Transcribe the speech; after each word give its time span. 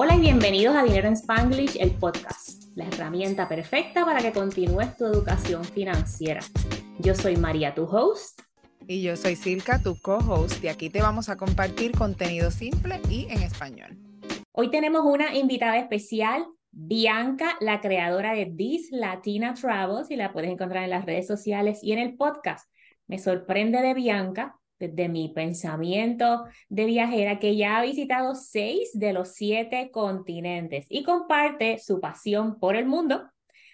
Hola 0.00 0.14
y 0.14 0.20
bienvenidos 0.20 0.76
a 0.76 0.84
Dinero 0.84 1.08
en 1.08 1.14
Spanglish, 1.14 1.76
el 1.80 1.90
podcast, 1.90 2.62
la 2.76 2.86
herramienta 2.86 3.48
perfecta 3.48 4.04
para 4.04 4.20
que 4.20 4.30
continúes 4.30 4.96
tu 4.96 5.06
educación 5.06 5.64
financiera. 5.64 6.40
Yo 7.00 7.16
soy 7.16 7.36
María, 7.36 7.74
tu 7.74 7.82
host. 7.82 8.42
Y 8.86 9.02
yo 9.02 9.16
soy 9.16 9.34
Silka, 9.34 9.82
tu 9.82 10.00
co-host, 10.00 10.62
y 10.62 10.68
aquí 10.68 10.88
te 10.88 11.02
vamos 11.02 11.28
a 11.28 11.36
compartir 11.36 11.90
contenido 11.98 12.52
simple 12.52 13.00
y 13.10 13.26
en 13.28 13.42
español. 13.42 13.98
Hoy 14.52 14.70
tenemos 14.70 15.02
una 15.04 15.34
invitada 15.34 15.76
especial, 15.78 16.46
Bianca, 16.70 17.56
la 17.58 17.80
creadora 17.80 18.34
de 18.34 18.46
This 18.46 18.90
Latina 18.92 19.54
Travels, 19.54 20.12
y 20.12 20.14
la 20.14 20.32
puedes 20.32 20.52
encontrar 20.52 20.84
en 20.84 20.90
las 20.90 21.06
redes 21.06 21.26
sociales 21.26 21.80
y 21.82 21.90
en 21.90 21.98
el 21.98 22.14
podcast. 22.14 22.70
Me 23.08 23.18
sorprende 23.18 23.82
de 23.82 23.94
Bianca 23.94 24.60
desde 24.78 25.08
mi 25.08 25.28
pensamiento 25.28 26.44
de 26.68 26.84
viajera 26.84 27.38
que 27.38 27.56
ya 27.56 27.78
ha 27.78 27.82
visitado 27.82 28.34
seis 28.34 28.90
de 28.94 29.12
los 29.12 29.34
siete 29.34 29.90
continentes 29.90 30.86
y 30.88 31.02
comparte 31.02 31.78
su 31.78 32.00
pasión 32.00 32.58
por 32.58 32.76
el 32.76 32.86
mundo 32.86 33.28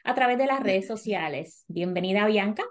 a 0.04 0.14
través 0.14 0.38
de 0.38 0.46
las 0.46 0.62
redes 0.62 0.86
sociales. 0.86 1.64
Bienvenida, 1.68 2.26
Bianca. 2.26 2.64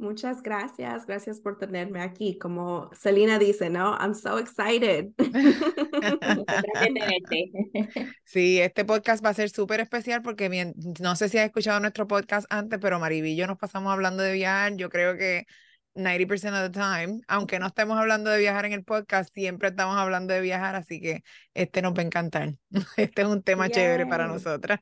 Muchas 0.00 0.42
gracias, 0.42 1.04
gracias 1.04 1.40
por 1.40 1.58
tenerme 1.58 2.00
aquí. 2.00 2.38
Como 2.38 2.88
Selena 2.94 3.38
dice, 3.38 3.68
¿no? 3.68 3.98
I'm 3.98 4.14
so 4.14 4.38
excited. 4.38 5.08
sí, 8.24 8.60
este 8.60 8.86
podcast 8.86 9.22
va 9.22 9.28
a 9.28 9.34
ser 9.34 9.50
súper 9.50 9.80
especial 9.80 10.22
porque 10.22 10.48
bien, 10.48 10.72
no 11.00 11.16
sé 11.16 11.28
si 11.28 11.36
has 11.36 11.44
escuchado 11.44 11.80
nuestro 11.80 12.06
podcast 12.06 12.46
antes, 12.48 12.78
pero 12.80 12.98
Maribillo 12.98 13.46
nos 13.46 13.58
pasamos 13.58 13.92
hablando 13.92 14.22
de 14.22 14.32
viajar. 14.32 14.74
Yo 14.76 14.88
creo 14.88 15.18
que 15.18 15.44
90% 15.94 16.54
of 16.54 16.72
the 16.72 16.78
time, 16.78 17.20
aunque 17.28 17.58
no 17.58 17.66
estemos 17.66 17.98
hablando 17.98 18.30
de 18.30 18.38
viajar 18.38 18.64
en 18.64 18.72
el 18.72 18.84
podcast, 18.84 19.32
siempre 19.34 19.68
estamos 19.68 19.96
hablando 19.96 20.32
de 20.32 20.40
viajar, 20.40 20.76
así 20.76 21.00
que 21.00 21.22
este 21.54 21.82
nos 21.82 21.94
va 21.94 22.00
a 22.00 22.06
encantar. 22.06 22.54
Este 22.96 23.22
es 23.22 23.28
un 23.28 23.42
tema 23.42 23.68
chévere 23.68 24.06
para 24.06 24.26
nosotras. 24.26 24.80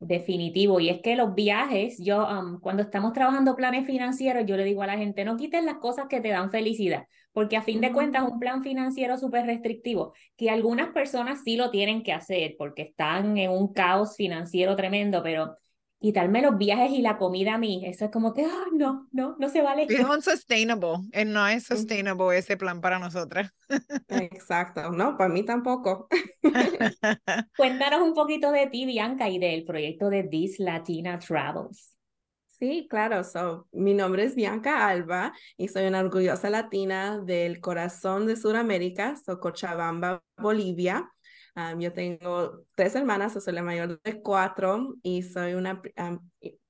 Definitivo, 0.00 0.80
y 0.80 0.88
es 0.88 1.00
que 1.00 1.14
los 1.14 1.32
viajes, 1.36 1.98
yo 2.02 2.26
um, 2.26 2.58
cuando 2.58 2.82
estamos 2.82 3.12
trabajando 3.12 3.54
planes 3.54 3.86
financieros, 3.86 4.44
yo 4.46 4.56
le 4.56 4.64
digo 4.64 4.82
a 4.82 4.88
la 4.88 4.98
gente, 4.98 5.24
no 5.24 5.36
quiten 5.36 5.64
las 5.64 5.76
cosas 5.76 6.06
que 6.08 6.20
te 6.20 6.30
dan 6.30 6.50
felicidad, 6.50 7.06
porque 7.32 7.56
a 7.56 7.62
fin 7.62 7.80
de 7.80 7.92
cuentas 7.92 8.24
un 8.28 8.40
plan 8.40 8.64
financiero 8.64 9.16
súper 9.16 9.46
restrictivo, 9.46 10.12
que 10.36 10.50
algunas 10.50 10.88
personas 10.88 11.42
sí 11.44 11.56
lo 11.56 11.70
tienen 11.70 12.02
que 12.02 12.12
hacer 12.12 12.56
porque 12.58 12.82
están 12.82 13.38
en 13.38 13.52
un 13.52 13.72
caos 13.72 14.16
financiero 14.16 14.74
tremendo, 14.74 15.22
pero 15.22 15.56
quitarme 16.02 16.42
los 16.42 16.58
viajes 16.58 16.90
y 16.90 17.00
la 17.00 17.16
comida 17.16 17.54
a 17.54 17.58
mí, 17.58 17.86
eso 17.86 18.06
es 18.06 18.10
como 18.10 18.34
que, 18.34 18.44
oh, 18.44 18.66
no, 18.72 19.08
no, 19.12 19.36
no 19.38 19.48
se 19.48 19.62
vale. 19.62 19.86
Es 19.88 20.04
unsustainable, 20.04 21.08
eh, 21.12 21.24
no 21.24 21.46
es 21.46 21.64
sustainable 21.64 22.36
ese 22.36 22.56
plan 22.56 22.80
para 22.80 22.98
nosotras. 22.98 23.50
Exacto, 24.08 24.90
no, 24.90 25.16
para 25.16 25.32
mí 25.32 25.44
tampoco. 25.44 26.08
Cuéntanos 27.56 28.02
un 28.02 28.14
poquito 28.14 28.50
de 28.50 28.66
ti, 28.66 28.84
Bianca, 28.84 29.28
y 29.28 29.38
del 29.38 29.64
proyecto 29.64 30.10
de 30.10 30.24
This 30.24 30.58
Latina 30.58 31.18
Travels. 31.20 31.96
Sí, 32.48 32.86
claro. 32.90 33.24
So, 33.24 33.68
mi 33.72 33.94
nombre 33.94 34.24
es 34.24 34.34
Bianca 34.34 34.86
Alba 34.88 35.32
y 35.56 35.68
soy 35.68 35.86
una 35.86 36.00
orgullosa 36.00 36.50
latina 36.50 37.20
del 37.20 37.60
corazón 37.60 38.26
de 38.26 38.36
Sudamérica, 38.36 39.16
so 39.16 39.38
Cochabamba, 39.40 40.22
Bolivia 40.36 41.08
yo 41.78 41.92
tengo 41.92 42.64
tres 42.74 42.94
hermanas, 42.94 43.32
soy 43.42 43.52
la 43.54 43.62
mayor 43.62 44.00
de 44.02 44.22
cuatro 44.22 44.94
y 45.02 45.22
soy 45.22 45.54
una 45.54 45.82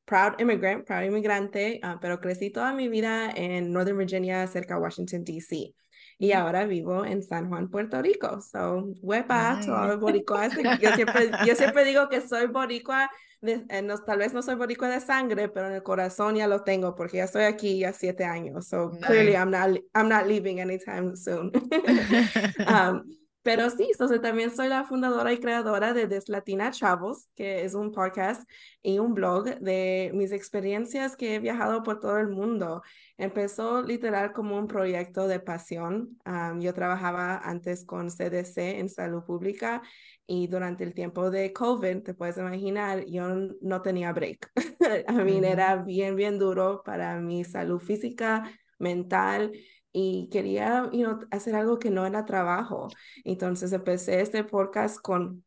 proud 0.05 0.39
immigrant, 0.39 0.85
proud 0.85 1.05
inmigrante, 1.05 1.81
ah, 1.83 1.99
pero 2.01 2.21
crecí 2.21 2.51
toda 2.51 2.73
mi 2.75 2.89
vida 2.89 3.31
en 3.35 3.73
Northern 3.73 3.99
Virginia, 3.99 4.47
cerca 4.47 4.75
de 4.75 4.81
Washington, 4.81 5.25
D.C. 5.25 5.75
Y 6.19 6.33
ahora 6.33 6.67
vivo 6.67 7.05
en 7.05 7.23
San 7.23 7.49
Juan, 7.49 7.69
Puerto 7.69 8.01
Rico. 8.01 8.41
So, 8.43 8.93
huepa, 9.01 9.61
todos 9.65 9.87
los 9.89 10.01
boricuas. 10.01 10.53
Yo 10.81 10.93
siempre, 10.93 11.31
yo 11.47 11.55
siempre 11.55 11.85
digo 11.85 12.09
que 12.09 12.21
soy 12.21 12.47
boricua, 12.47 13.11
eh, 13.43 13.83
no, 13.83 13.99
tal 13.99 14.19
vez 14.19 14.33
no 14.33 14.43
soy 14.43 14.55
boricua 14.55 14.89
de 14.89 15.01
sangre, 15.01 15.49
pero 15.49 15.67
en 15.69 15.75
el 15.75 15.83
corazón 15.83 16.37
ya 16.37 16.47
lo 16.47 16.63
tengo 16.63 16.95
porque 16.95 17.17
ya 17.17 17.25
estoy 17.25 17.45
aquí 17.45 17.81
ya 17.81 17.93
siete 17.93 18.25
años. 18.25 18.69
So, 18.69 18.91
clearly 19.01 19.33
I'm 19.33 19.51
not, 19.51 19.71
I'm 19.95 20.09
not 20.09 20.27
leaving 20.27 20.61
anytime 20.61 21.17
soon. 21.17 21.51
um, 22.69 23.03
pero 23.43 23.69
sí, 23.71 23.89
entonces 23.91 24.21
también 24.21 24.55
soy 24.55 24.69
la 24.69 24.85
fundadora 24.85 25.33
y 25.33 25.39
creadora 25.41 25.93
de 25.93 26.07
Deslatina 26.07 26.71
Travels, 26.71 27.29
que 27.35 27.65
es 27.65 27.75
un 27.75 27.91
podcast 27.91 28.49
y 28.83 29.01
un 29.01 29.15
blog 29.15 29.59
de 29.59 30.13
mis 30.15 30.31
experiencias 30.31 31.17
que 31.17 31.35
he 31.35 31.39
viajado 31.41 31.83
por 31.83 31.99
todo 31.99 32.19
el 32.19 32.29
mundo. 32.29 32.83
Empezó 33.19 33.83
literal 33.83 34.33
como 34.33 34.57
un 34.57 34.69
proyecto 34.69 35.27
de 35.27 35.41
pasión. 35.41 36.17
yo 36.61 36.73
trabajaba 36.73 37.39
antes 37.39 37.85
con 37.85 38.11
CDC 38.11 38.79
en 38.79 38.89
salud 38.89 39.25
pública 39.25 39.83
y 40.27 40.47
durante 40.47 40.85
el 40.85 40.95
tiempo 40.95 41.31
de 41.31 41.53
COVID, 41.53 42.03
te 42.03 42.15
puedes 42.15 42.37
imaginar, 42.37 43.05
yo 43.07 43.29
no 43.61 43.83
tenía 43.83 44.13
break. 44.13 44.53
A 45.09 45.13
mí 45.13 45.41
era 45.45 45.77
bien, 45.77 46.15
bien 46.15 46.39
duro 46.39 46.83
para 46.85 47.19
mi 47.19 47.43
salud 47.45 47.81
física, 47.81 48.49
mental 48.79 49.53
y 49.93 50.29
quería 50.31 50.91
hacer 51.31 51.55
algo 51.55 51.79
que 51.79 51.91
no 51.91 52.07
era 52.07 52.25
trabajo. 52.25 52.89
Entonces 53.25 53.73
empecé 53.73 54.21
este 54.21 54.45
podcast 54.45 54.99
con 55.01 55.45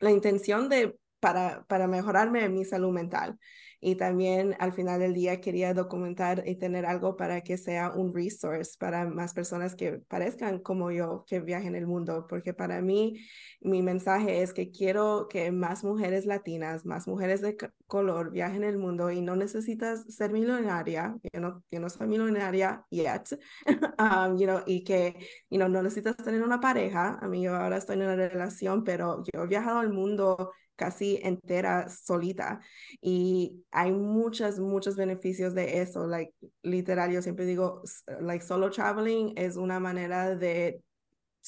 la 0.00 0.10
intención 0.10 0.68
de 0.68 0.98
para, 1.20 1.64
para 1.66 1.88
mejorarme 1.88 2.48
mi 2.48 2.64
salud 2.64 2.92
mental 2.92 3.38
y 3.80 3.94
también 3.94 4.56
al 4.58 4.72
final 4.72 5.00
del 5.00 5.14
día 5.14 5.40
quería 5.40 5.74
documentar 5.74 6.42
y 6.46 6.56
tener 6.56 6.86
algo 6.86 7.16
para 7.16 7.42
que 7.42 7.56
sea 7.56 7.90
un 7.90 8.14
resource 8.14 8.76
para 8.78 9.06
más 9.06 9.34
personas 9.34 9.74
que 9.74 9.98
parezcan 10.08 10.58
como 10.58 10.90
yo, 10.90 11.24
que 11.26 11.40
viajen 11.40 11.74
el 11.74 11.86
mundo, 11.86 12.26
porque 12.28 12.54
para 12.54 12.80
mí 12.82 13.20
mi 13.60 13.82
mensaje 13.82 14.42
es 14.42 14.52
que 14.52 14.70
quiero 14.70 15.28
que 15.28 15.52
más 15.52 15.84
mujeres 15.84 16.26
latinas, 16.26 16.84
más 16.84 17.06
mujeres 17.06 17.40
de 17.40 17.56
color 17.86 18.32
viajen 18.32 18.64
el 18.64 18.78
mundo 18.78 19.10
y 19.10 19.20
no 19.20 19.36
necesitas 19.36 20.04
ser 20.12 20.32
millonaria, 20.32 21.16
yo 21.32 21.40
no, 21.40 21.62
yo 21.70 21.80
no 21.80 21.88
soy 21.88 22.08
millonaria 22.08 22.84
yet, 22.90 23.38
um, 23.98 24.38
you 24.38 24.46
know, 24.46 24.62
y 24.66 24.84
que 24.84 25.16
you 25.50 25.58
know, 25.58 25.68
no 25.68 25.82
necesitas 25.82 26.16
tener 26.16 26.42
una 26.42 26.60
pareja, 26.60 27.18
a 27.20 27.28
mí 27.28 27.42
yo 27.42 27.54
ahora 27.54 27.76
estoy 27.76 27.96
en 27.96 28.02
una 28.02 28.16
relación, 28.16 28.84
pero 28.84 29.22
yo 29.32 29.44
he 29.44 29.46
viajado 29.46 29.78
al 29.78 29.92
mundo 29.92 30.52
casi 30.78 31.18
entera 31.22 31.88
solita 31.90 32.60
y 33.02 33.64
hay 33.70 33.92
muchos 33.92 34.58
muchos 34.58 34.96
beneficios 34.96 35.54
de 35.54 35.80
eso 35.80 36.06
like 36.06 36.32
literal 36.62 37.12
yo 37.12 37.22
siempre 37.22 37.44
digo 37.44 37.82
like 38.20 38.44
solo 38.44 38.70
traveling 38.70 39.32
es 39.36 39.56
una 39.56 39.78
manera 39.78 40.34
de 40.34 40.82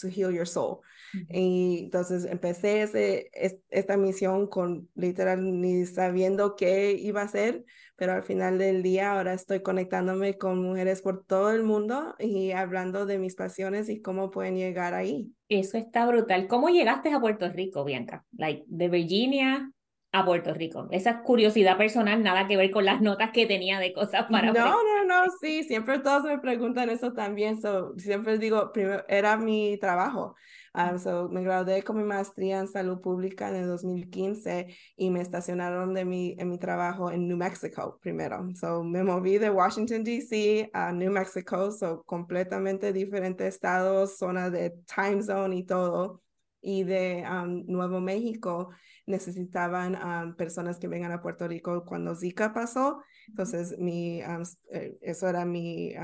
to 0.00 0.08
heal 0.08 0.32
your 0.32 0.46
soul 0.46 0.80
y 1.28 1.84
entonces 1.84 2.24
empecé 2.24 2.82
ese, 2.82 3.30
esta 3.68 3.96
misión 3.96 4.46
con 4.46 4.88
literal 4.94 5.60
ni 5.60 5.84
sabiendo 5.86 6.56
qué 6.56 6.92
iba 6.92 7.22
a 7.22 7.28
ser 7.28 7.64
pero 7.96 8.14
al 8.14 8.22
final 8.22 8.56
del 8.56 8.82
día 8.82 9.12
ahora 9.12 9.34
estoy 9.34 9.60
conectándome 9.60 10.38
con 10.38 10.62
mujeres 10.62 11.02
por 11.02 11.24
todo 11.26 11.50
el 11.50 11.62
mundo 11.62 12.14
y 12.18 12.52
hablando 12.52 13.04
de 13.04 13.18
mis 13.18 13.34
pasiones 13.34 13.90
y 13.90 14.00
cómo 14.00 14.30
pueden 14.30 14.56
llegar 14.56 14.94
ahí. 14.94 15.34
Eso 15.50 15.76
está 15.76 16.06
brutal. 16.06 16.46
¿Cómo 16.48 16.70
llegaste 16.70 17.12
a 17.12 17.20
Puerto 17.20 17.50
Rico, 17.50 17.84
Bianca? 17.84 18.24
Like, 18.32 18.64
de 18.68 18.88
Virginia 18.88 19.70
a 20.12 20.24
Puerto 20.24 20.52
Rico. 20.54 20.88
Esa 20.90 21.22
curiosidad 21.22 21.76
personal, 21.76 22.22
nada 22.22 22.48
que 22.48 22.56
ver 22.56 22.70
con 22.70 22.84
las 22.84 23.00
notas 23.00 23.30
que 23.30 23.46
tenía 23.46 23.78
de 23.78 23.92
cosas 23.92 24.26
para... 24.30 24.52
No, 24.52 24.70
no, 24.70 25.04
no, 25.04 25.24
sí, 25.40 25.62
siempre 25.62 26.00
todos 26.00 26.24
me 26.24 26.38
preguntan 26.38 26.90
eso 26.90 27.12
también. 27.12 27.60
So, 27.60 27.94
siempre 27.96 28.38
digo, 28.38 28.72
primero, 28.72 29.04
era 29.08 29.36
mi 29.36 29.78
trabajo. 29.78 30.34
Um, 30.74 30.98
so, 30.98 31.28
me 31.28 31.42
gradué 31.42 31.82
con 31.82 31.96
mi 31.96 32.04
maestría 32.04 32.58
en 32.58 32.66
salud 32.66 33.00
pública 33.00 33.48
en 33.50 33.56
el 33.56 33.68
2015 33.68 34.76
y 34.96 35.10
me 35.10 35.20
estacionaron 35.20 35.94
de 35.94 36.04
mi, 36.04 36.34
en 36.38 36.48
mi 36.48 36.58
trabajo 36.58 37.10
en 37.10 37.28
New 37.28 37.36
Mexico 37.36 37.98
primero. 38.00 38.48
So, 38.54 38.82
me 38.82 39.04
moví 39.04 39.38
de 39.38 39.50
Washington, 39.50 40.02
D.C. 40.02 40.70
a 40.72 40.92
New 40.92 41.12
Mexico, 41.12 41.70
so 41.70 42.02
completamente 42.04 42.92
diferente 42.92 43.46
estado, 43.46 44.08
zona 44.08 44.50
de 44.50 44.70
time 44.92 45.22
zone 45.22 45.56
y 45.56 45.64
todo. 45.64 46.22
Y 46.62 46.82
de 46.82 47.24
um, 47.26 47.64
Nuevo 47.66 48.00
México 48.00 48.70
necesitaban 49.10 49.96
um, 49.96 50.34
personas 50.36 50.78
que 50.78 50.88
vengan 50.88 51.12
a 51.12 51.20
Puerto 51.20 51.46
Rico 51.46 51.84
cuando 51.84 52.14
Zika 52.14 52.52
pasó. 52.52 53.02
Entonces, 53.28 53.76
mi, 53.78 54.20
eh, 54.20 54.98
eso 55.02 55.28
era 55.28 55.44
mi 55.44 55.94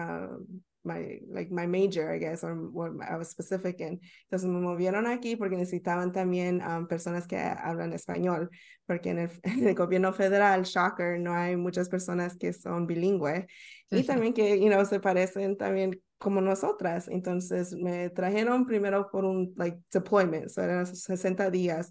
my 0.86 1.18
like 1.28 1.50
my 1.50 1.66
major, 1.66 2.14
I 2.14 2.18
guess, 2.18 2.44
or 2.44 2.54
what 2.70 2.92
I 3.02 3.16
was 3.16 3.28
specific 3.28 3.80
in. 3.80 4.00
Entonces 4.30 4.48
me 4.48 4.60
movieron 4.60 5.06
aquí 5.06 5.36
porque 5.36 5.56
necesitaban 5.56 6.12
también 6.12 6.62
um, 6.62 6.86
personas 6.86 7.26
que 7.26 7.36
hablan 7.36 7.92
español, 7.92 8.48
porque 8.86 9.10
en 9.10 9.18
el, 9.18 9.30
en 9.42 9.68
el, 9.68 9.74
gobierno 9.74 10.12
federal, 10.12 10.62
shocker, 10.62 11.18
no 11.18 11.34
hay 11.34 11.56
muchas 11.56 11.88
personas 11.88 12.36
que 12.36 12.52
son 12.52 12.86
bilingües 12.86 13.44
y 13.90 14.04
también 14.04 14.32
que, 14.32 14.58
you 14.60 14.68
know, 14.68 14.84
se 14.84 15.00
parecen 15.00 15.56
también 15.56 16.00
como 16.18 16.40
nosotras. 16.40 17.08
Entonces 17.08 17.74
me 17.74 18.08
trajeron 18.10 18.64
primero 18.64 19.10
por 19.10 19.24
un 19.24 19.52
like 19.56 19.78
deployment, 19.92 20.48
so 20.48 20.62
eran 20.62 20.86
60 20.86 21.50
días 21.50 21.90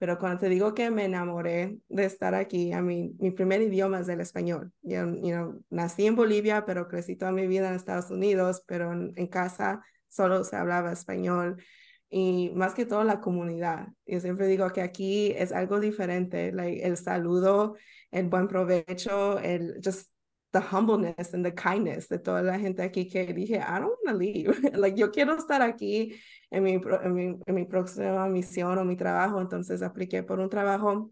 pero 0.00 0.18
cuando 0.18 0.40
te 0.40 0.48
digo 0.48 0.72
que 0.72 0.90
me 0.90 1.04
enamoré 1.04 1.76
de 1.90 2.06
estar 2.06 2.34
aquí, 2.34 2.72
a 2.72 2.80
mí, 2.80 3.14
mi 3.18 3.32
primer 3.32 3.60
idioma 3.60 4.00
es 4.00 4.08
el 4.08 4.22
español. 4.22 4.72
Yo, 4.80 5.04
you 5.04 5.32
know, 5.32 5.62
nací 5.68 6.06
en 6.06 6.16
Bolivia, 6.16 6.64
pero 6.64 6.88
crecí 6.88 7.16
toda 7.16 7.32
mi 7.32 7.46
vida 7.46 7.68
en 7.68 7.74
Estados 7.74 8.10
Unidos, 8.10 8.64
pero 8.66 8.94
en, 8.94 9.26
casa 9.26 9.84
solo 10.08 10.42
se 10.44 10.56
hablaba 10.56 10.90
español. 10.90 11.62
y 12.08 12.50
más 12.54 12.72
que 12.74 12.86
todo 12.86 13.04
la 13.04 13.20
comunidad. 13.20 13.88
Yo 14.06 14.20
siempre 14.20 14.46
digo 14.46 14.70
que 14.72 14.80
aquí 14.80 15.32
es 15.36 15.52
algo 15.52 15.80
diferente, 15.80 16.50
like, 16.50 16.82
el 16.82 16.96
saludo, 16.96 17.76
el 18.10 18.26
buen 18.28 18.48
provecho, 18.48 19.38
el 19.38 19.80
just 19.84 20.10
the 20.52 20.60
humbleness 20.60 21.32
and 21.32 21.44
the 21.44 21.52
kindness 21.54 22.08
de 22.08 22.18
toda 22.18 22.42
la 22.42 22.58
gente 22.58 22.82
aquí 22.82 23.08
que 23.08 23.32
dije, 23.32 23.58
I 23.58 23.78
don't 23.78 23.92
want 24.04 24.08
to 24.08 24.14
leave. 24.14 24.48
like, 24.76 24.96
yo 24.96 25.10
quiero 25.10 25.36
estar 25.36 25.62
aquí 25.62 26.20
en 26.50 26.64
mi, 26.64 26.74
en 26.74 27.14
mi, 27.14 27.38
en 27.46 27.54
mi 27.54 27.64
próxima 27.64 28.26
misión 28.28 28.78
o 28.78 28.84
mi 28.84 28.96
trabajo. 28.96 29.40
Entonces 29.40 29.82
apliqué 29.82 30.22
por 30.22 30.40
un 30.40 30.48
trabajo 30.48 31.10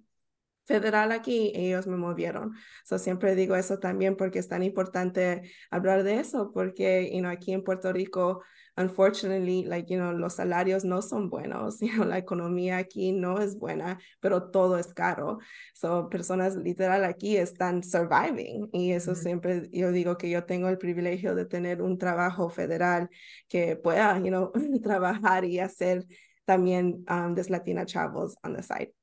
federal 0.68 1.12
aquí, 1.12 1.52
ellos 1.54 1.86
me 1.86 1.96
movieron. 1.96 2.54
So, 2.84 2.98
siempre 2.98 3.34
digo 3.34 3.56
eso 3.56 3.78
también 3.78 4.16
porque 4.16 4.38
es 4.38 4.48
tan 4.48 4.62
importante 4.62 5.50
hablar 5.70 6.02
de 6.02 6.20
eso, 6.20 6.52
porque 6.52 7.10
you 7.12 7.20
know, 7.20 7.30
aquí 7.30 7.52
en 7.52 7.64
Puerto 7.64 7.92
Rico 7.92 8.42
unfortunately, 8.78 9.64
like, 9.64 9.90
you 9.90 9.98
know, 9.98 10.12
los 10.12 10.36
salarios 10.36 10.84
no 10.84 11.02
son 11.02 11.28
buenos, 11.28 11.80
you 11.82 11.92
know, 11.92 12.04
la 12.04 12.18
economía 12.18 12.78
aquí 12.78 13.12
no 13.12 13.38
es 13.38 13.56
buena, 13.58 13.98
pero 14.20 14.50
todo 14.50 14.78
es 14.78 14.94
caro. 14.94 15.38
So, 15.74 16.08
personas 16.08 16.56
literal 16.56 17.04
aquí 17.04 17.36
están 17.36 17.82
surviving 17.82 18.68
y 18.72 18.92
eso 18.92 19.14
siempre, 19.14 19.68
yo 19.72 19.92
digo 19.92 20.16
que 20.16 20.30
yo 20.30 20.44
tengo 20.44 20.68
el 20.68 20.78
privilegio 20.78 21.34
de 21.34 21.44
tener 21.44 21.82
un 21.82 21.98
trabajo 21.98 22.48
federal 22.48 23.10
que 23.48 23.76
pueda, 23.76 24.18
you 24.18 24.28
know, 24.28 24.52
trabajar 24.82 25.44
y 25.44 25.58
hacer 25.58 26.06
también 26.46 27.04
um, 27.10 27.34
this 27.34 27.50
Latina 27.50 27.84
travels 27.84 28.36
on 28.42 28.54
the 28.54 28.62
side. 28.62 28.97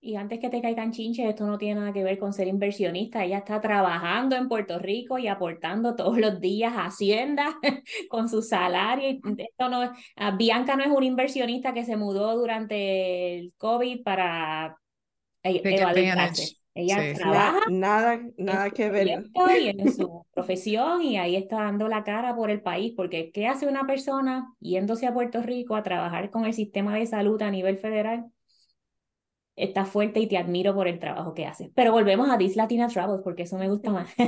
Y 0.00 0.14
antes 0.14 0.38
que 0.38 0.48
te 0.48 0.62
caigan 0.62 0.92
chinches, 0.92 1.26
esto 1.26 1.44
no 1.44 1.58
tiene 1.58 1.80
nada 1.80 1.92
que 1.92 2.04
ver 2.04 2.18
con 2.18 2.32
ser 2.32 2.46
inversionista. 2.46 3.24
Ella 3.24 3.38
está 3.38 3.60
trabajando 3.60 4.36
en 4.36 4.48
Puerto 4.48 4.78
Rico 4.78 5.18
y 5.18 5.26
aportando 5.26 5.96
todos 5.96 6.18
los 6.18 6.40
días 6.40 6.72
a 6.74 6.86
Hacienda 6.86 7.58
con 8.08 8.28
su 8.28 8.42
salario. 8.42 9.18
Esto 9.36 9.68
no, 9.68 9.92
ah, 10.16 10.30
Bianca 10.36 10.76
no 10.76 10.84
es 10.84 10.90
una 10.90 11.06
inversionista 11.06 11.72
que 11.72 11.84
se 11.84 11.96
mudó 11.96 12.36
durante 12.36 13.38
el 13.38 13.52
COVID 13.56 14.04
para 14.04 14.76
e, 15.42 15.62
evaluarse. 15.64 16.58
Ella 16.74 17.12
trabaja. 17.14 17.58
Nada, 17.68 18.20
nada 18.36 18.70
que 18.70 18.88
ver. 18.90 19.24
Y 19.60 19.68
en 19.68 19.92
su 19.92 20.24
profesión 20.32 21.02
y 21.02 21.18
ahí 21.18 21.34
está 21.34 21.56
dando 21.56 21.88
la 21.88 22.04
cara 22.04 22.36
por 22.36 22.50
el 22.50 22.60
país. 22.60 22.92
Porque 22.96 23.32
¿qué 23.32 23.48
hace 23.48 23.66
una 23.66 23.84
persona 23.84 24.54
yéndose 24.60 25.08
a 25.08 25.12
Puerto 25.12 25.42
Rico 25.42 25.74
a 25.74 25.82
trabajar 25.82 26.30
con 26.30 26.44
el 26.44 26.52
sistema 26.52 26.94
de 26.94 27.06
salud 27.06 27.42
a 27.42 27.50
nivel 27.50 27.78
federal? 27.78 28.26
Estás 29.58 29.88
fuerte 29.88 30.20
y 30.20 30.26
te 30.26 30.38
admiro 30.38 30.74
por 30.74 30.88
el 30.88 30.98
trabajo 30.98 31.34
que 31.34 31.46
haces. 31.46 31.70
Pero 31.74 31.92
volvemos 31.92 32.30
a 32.30 32.38
This 32.38 32.56
Latina 32.56 32.88
Travels 32.88 33.22
porque 33.22 33.42
eso 33.42 33.58
me 33.58 33.68
gusta 33.68 33.90
más. 33.90 34.10
Sí, 34.10 34.26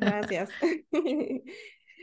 gracias. 0.00 0.50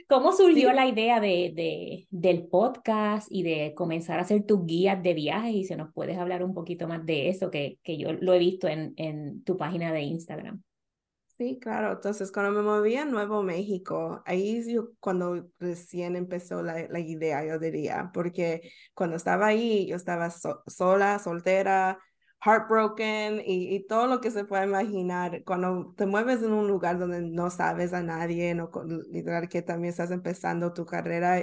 ¿Cómo 0.08 0.32
surgió 0.32 0.72
la 0.72 0.88
idea 0.88 1.20
de, 1.20 1.52
de, 1.54 2.08
del 2.12 2.48
podcast 2.48 3.28
y 3.30 3.44
de 3.44 3.74
comenzar 3.76 4.20
a 4.20 4.22
hacer 4.22 4.46
tus 4.46 4.66
guías 4.66 5.04
de 5.04 5.14
viajes? 5.14 5.54
Y 5.54 5.66
si 5.66 5.76
nos 5.76 5.92
puedes 5.94 6.18
hablar 6.18 6.44
un 6.44 6.54
poquito 6.54 6.88
más 6.88 7.06
de 7.06 7.28
eso, 7.28 7.52
que, 7.52 7.78
que 7.84 7.98
yo 7.98 8.14
lo 8.14 8.34
he 8.34 8.40
visto 8.40 8.70
en, 8.70 8.94
en 8.96 9.44
tu 9.44 9.58
página 9.58 9.92
de 9.92 10.04
Instagram. 10.04 10.64
Sí, 11.38 11.60
claro. 11.60 11.92
Entonces, 11.92 12.32
cuando 12.32 12.52
me 12.52 12.64
moví 12.64 12.96
a 12.96 13.06
Nuevo 13.06 13.44
México, 13.44 14.24
ahí 14.26 14.74
yo, 14.74 14.90
cuando 15.00 15.48
recién 15.60 16.16
empezó 16.16 16.64
la, 16.64 16.88
la, 16.90 17.00
idea, 17.00 17.46
yo 17.46 17.60
diría, 17.60 18.10
porque 18.12 18.72
cuando 18.96 19.16
estaba 19.18 19.46
ahí, 19.46 19.86
yo 19.88 19.96
estaba 19.98 20.32
sola, 20.32 21.20
soltera, 21.20 22.00
heartbroken 22.44 23.44
y, 23.46 23.76
y, 23.76 23.86
todo 23.86 24.08
lo 24.08 24.20
que 24.20 24.32
se 24.32 24.46
puede 24.46 24.66
imaginar. 24.66 25.44
Cuando 25.44 25.94
te 25.96 26.08
mueves 26.08 26.42
en 26.42 26.54
un 26.54 26.68
lugar 26.68 26.98
donde 26.98 27.22
no 27.22 27.52
sabes 27.52 27.94
a 27.94 28.02
nadie, 28.02 28.56
no, 28.56 28.72
literal 29.12 29.48
que 29.48 29.62
también 29.62 29.92
estás 29.92 30.10
empezando 30.10 30.74
tu 30.74 30.88
carrera, 30.88 31.40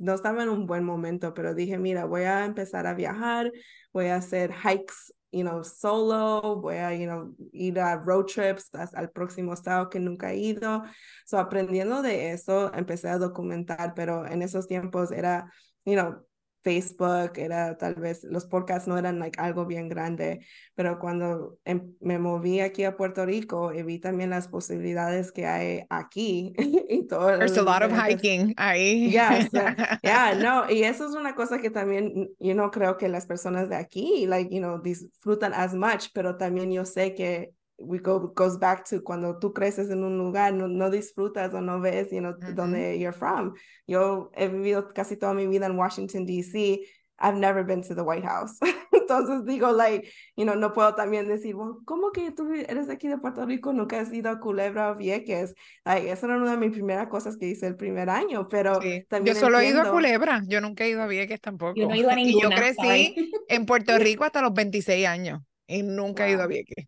no 0.00 0.14
estaba 0.14 0.42
en 0.42 0.48
un 0.48 0.66
buen 0.66 0.84
momento, 0.84 1.34
pero 1.34 1.54
dije, 1.54 1.78
mira, 1.78 2.04
voy 2.06 2.22
a 2.22 2.44
empezar 2.44 2.86
a 2.86 2.94
viajar, 2.94 3.52
voy 3.92 4.06
a 4.06 4.16
hacer 4.16 4.52
hikes 4.52 5.12
you 5.32 5.42
know, 5.44 5.62
solo, 5.62 6.60
voy 6.60 6.76
a, 6.76 6.92
you 6.94 7.06
know, 7.06 7.34
ir 7.52 7.78
a 7.78 7.96
road 7.96 8.26
trips 8.26 8.70
al 8.94 9.10
próximo 9.10 9.52
estado 9.52 9.88
que 9.88 10.00
nunca 10.00 10.32
he 10.32 10.38
ido. 10.38 10.82
So, 11.24 11.38
aprendiendo 11.38 12.02
de 12.02 12.32
eso, 12.32 12.72
empecé 12.74 13.08
a 13.08 13.18
documentar, 13.18 13.94
pero 13.94 14.26
en 14.26 14.42
esos 14.42 14.66
tiempos 14.66 15.12
era, 15.12 15.50
you 15.84 15.94
know, 15.94 16.26
Facebook, 16.62 17.32
era 17.36 17.76
tal 17.76 17.94
vez, 17.94 18.24
los 18.24 18.46
podcasts 18.46 18.86
no 18.86 18.98
eran 18.98 19.18
like 19.18 19.38
algo 19.40 19.66
bien 19.66 19.88
grande, 19.88 20.44
pero 20.74 20.98
cuando 20.98 21.58
em, 21.64 21.94
me 22.00 22.18
moví 22.18 22.60
aquí 22.60 22.84
a 22.84 22.96
Puerto 22.96 23.24
Rico 23.24 23.72
y 23.72 23.82
vi 23.82 23.98
también 23.98 24.30
las 24.30 24.48
posibilidades 24.48 25.32
que 25.32 25.46
hay 25.46 25.84
aquí 25.88 26.54
y 26.88 27.06
todo. 27.06 27.38
There's 27.38 27.56
a 27.56 27.62
lot 27.62 27.82
of 27.82 27.92
hiking 27.92 28.54
ahí. 28.56 29.10
Yeah, 29.10 29.48
yeah, 30.02 30.34
no, 30.34 30.70
y 30.70 30.82
eso 30.82 31.06
es 31.06 31.14
una 31.14 31.34
cosa 31.34 31.58
que 31.58 31.70
también 31.70 32.30
yo 32.38 32.54
no 32.54 32.70
creo 32.70 32.96
que 32.96 33.08
las 33.08 33.26
personas 33.26 33.68
de 33.68 33.76
aquí, 33.76 34.26
like, 34.26 34.54
you 34.54 34.60
know, 34.60 34.80
disfrutan 34.80 35.52
as 35.54 35.74
much, 35.74 36.08
pero 36.12 36.36
también 36.36 36.70
yo 36.70 36.84
sé 36.84 37.14
que 37.14 37.52
we 37.80 37.98
go 37.98 38.32
goes 38.34 38.58
back 38.58 38.84
to 38.84 39.02
cuando 39.02 39.38
tú 39.38 39.52
creces 39.52 39.90
en 39.90 40.04
un 40.04 40.18
lugar, 40.18 40.52
no, 40.52 40.68
no 40.68 40.90
disfrutas 40.90 41.54
o 41.54 41.60
no 41.60 41.80
ves, 41.80 42.10
you 42.10 42.20
know, 42.20 42.34
donde 42.54 42.98
you're 42.98 43.12
from. 43.12 43.54
Yo 43.86 44.30
he 44.36 44.48
vivido 44.48 44.92
casi 44.94 45.16
toda 45.16 45.34
mi 45.34 45.46
vida 45.46 45.66
en 45.66 45.76
Washington, 45.76 46.26
D.C. 46.26 46.86
I've 47.18 47.36
never 47.36 47.62
been 47.64 47.82
to 47.82 47.94
the 47.94 48.02
White 48.02 48.24
House. 48.24 48.58
Entonces 48.92 49.44
digo, 49.44 49.72
like, 49.72 50.10
you 50.36 50.44
know, 50.44 50.54
no 50.54 50.72
puedo 50.72 50.94
también 50.94 51.28
decir, 51.28 51.54
well, 51.54 51.76
¿cómo 51.84 52.12
que 52.12 52.30
tú 52.30 52.50
eres 52.54 52.88
aquí 52.88 53.08
de 53.08 53.18
Puerto 53.18 53.44
Rico? 53.44 53.72
Nunca 53.72 54.00
has 54.00 54.12
ido 54.12 54.30
a 54.30 54.40
Culebra 54.40 54.92
o 54.92 54.94
Vieques. 54.94 55.54
Like, 55.84 56.10
esa 56.10 56.26
era 56.26 56.36
una 56.36 56.52
de 56.52 56.56
mis 56.56 56.72
primeras 56.72 57.08
cosas 57.08 57.36
que 57.36 57.46
hice 57.46 57.66
el 57.66 57.76
primer 57.76 58.08
año, 58.08 58.48
pero 58.48 58.80
también 59.08 59.34
Yo 59.34 59.40
solo 59.40 59.58
he 59.60 59.68
ido 59.68 59.82
a 59.82 59.90
Culebra, 59.90 60.42
yo 60.46 60.60
nunca 60.60 60.84
he 60.84 60.90
ido 60.90 61.02
a 61.02 61.06
Vieques 61.06 61.40
tampoco. 61.40 61.74
Yo 61.76 61.88
no 61.88 61.94
he 61.94 61.98
ido 61.98 62.10
a 62.10 62.14
ninguna. 62.14 62.30
Y 62.40 62.42
yo 62.42 62.50
crecí 62.50 63.32
en 63.48 63.66
Puerto 63.66 63.98
Rico 63.98 64.24
hasta 64.24 64.40
los 64.40 64.54
26 64.54 65.06
años 65.06 65.42
y 65.70 65.82
nunca 65.82 66.26
he 66.26 66.32
ido 66.32 66.42
a 66.42 66.46
Vieques. 66.46 66.86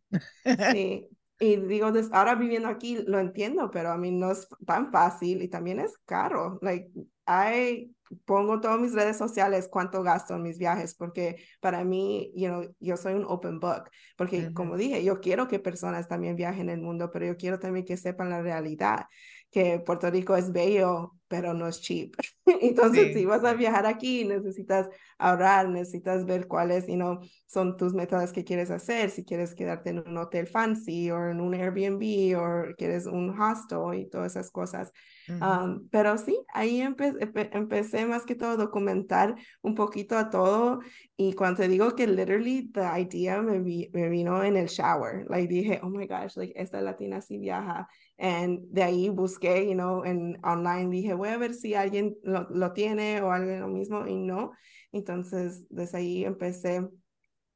Sí, 0.73 1.07
y 1.41 1.57
digo, 1.57 1.91
ahora 2.13 2.35
viviendo 2.35 2.69
aquí 2.69 2.99
lo 3.07 3.19
entiendo, 3.19 3.71
pero 3.71 3.91
a 3.91 3.97
mí 3.97 4.11
no 4.11 4.33
es 4.33 4.49
tan 4.67 4.91
fácil 4.91 5.43
y 5.43 5.49
también 5.49 5.81
es 5.81 5.97
caro. 6.05 6.59
Like, 6.61 6.91
I 7.27 7.95
pongo 8.25 8.61
todas 8.61 8.81
mis 8.81 8.93
redes 8.93 9.17
sociales 9.17 9.69
cuánto 9.71 10.03
gasto 10.03 10.35
en 10.35 10.43
mis 10.43 10.59
viajes, 10.59 10.95
porque 10.95 11.37
para 11.61 11.85
mí, 11.85 12.33
you 12.35 12.49
know, 12.49 12.75
yo 12.81 12.97
soy 12.97 13.15
un 13.15 13.25
open 13.27 13.61
book, 13.61 13.85
porque 14.17 14.53
como 14.53 14.77
dije, 14.77 15.03
yo 15.05 15.21
quiero 15.21 15.49
que 15.49 15.59
personas 15.59 16.09
también 16.09 16.37
viajen 16.37 16.69
el 16.69 16.81
mundo, 16.81 17.11
pero 17.11 17.27
yo 17.27 17.37
quiero 17.37 17.59
también 17.59 17.85
que 17.85 17.97
sepan 17.97 18.31
la 18.31 18.43
realidad 18.43 19.07
que 19.51 19.81
Puerto 19.81 20.11
Rico 20.11 20.35
es 20.35 20.51
bello, 20.51 21.15
pero 21.29 21.53
no 21.53 21.69
es 21.69 21.81
cheap. 21.81 22.15
Entonces, 22.47 23.15
si 23.15 23.25
vas 23.27 23.45
a 23.45 23.53
viajar 23.55 23.87
aquí, 23.87 24.25
necesitas 24.25 24.89
ahorrar, 25.23 25.69
necesitas 25.69 26.27
ver 26.27 26.49
cuáles 26.49 26.87
you 26.87 26.97
know, 26.97 27.21
son 27.47 27.77
tus 27.77 27.95
métodos 27.95 28.33
que 28.33 28.45
quieres 28.45 28.71
hacer, 28.71 29.11
si 29.11 29.25
quieres 29.25 29.55
quedarte 29.55 29.91
en 29.91 30.01
un 30.01 30.17
hotel 30.17 30.47
fancy 30.47 31.11
o 31.11 31.29
en 31.29 31.41
un 31.41 31.55
Airbnb 31.55 32.37
o 32.39 32.75
quieres 32.77 33.07
un 33.07 33.31
hostel 33.39 34.01
y 34.01 34.09
todas 34.09 34.33
esas 34.33 34.51
cosas. 34.51 34.93
Um, 35.29 35.89
pero 35.91 36.19
sí, 36.19 36.37
ahí 36.53 36.81
empecé 36.81 38.07
más 38.07 38.25
que 38.25 38.35
todo 38.35 38.51
a 38.51 38.57
documentar 38.57 39.37
un 39.63 39.77
poquito 39.77 40.19
a 40.19 40.31
todo 40.31 40.81
y 41.17 41.35
cuando 41.35 41.63
te 41.63 41.69
digo 41.69 41.95
que 41.95 42.09
literally 42.09 42.71
the 42.73 42.83
idea 43.01 43.41
me, 43.41 43.61
me 43.61 44.09
vino 44.09 44.43
en 44.43 44.57
el 44.57 44.67
shower, 44.67 45.25
like 45.29 45.47
dije, 45.47 45.81
oh 45.83 45.91
my 45.91 46.07
gosh, 46.07 46.37
like 46.37 46.53
esta 46.57 46.81
latina 46.81 47.21
sí 47.21 47.39
viaja 47.39 47.89
y 48.19 48.59
de 48.71 48.83
ahí 48.83 49.09
busqué, 49.09 49.67
you 49.67 49.75
know, 49.75 50.05
en 50.05 50.39
online, 50.45 50.91
dije, 50.91 51.15
voy 51.15 51.31
a 51.31 51.39
ver 51.39 51.55
si 51.55 51.75
alguien 51.75 52.17
lo, 52.23 52.47
lo 52.51 52.73
tiene 52.73 53.21
o 53.21 53.33
alguien 53.33 53.61
lo 53.61 53.69
mismo 53.69 54.07
y 54.07 54.17
no. 54.17 54.53
Entonces, 54.93 55.67
desde 55.71 55.99
ahí 55.99 56.25
empecé 56.25 56.79
a 56.79 56.89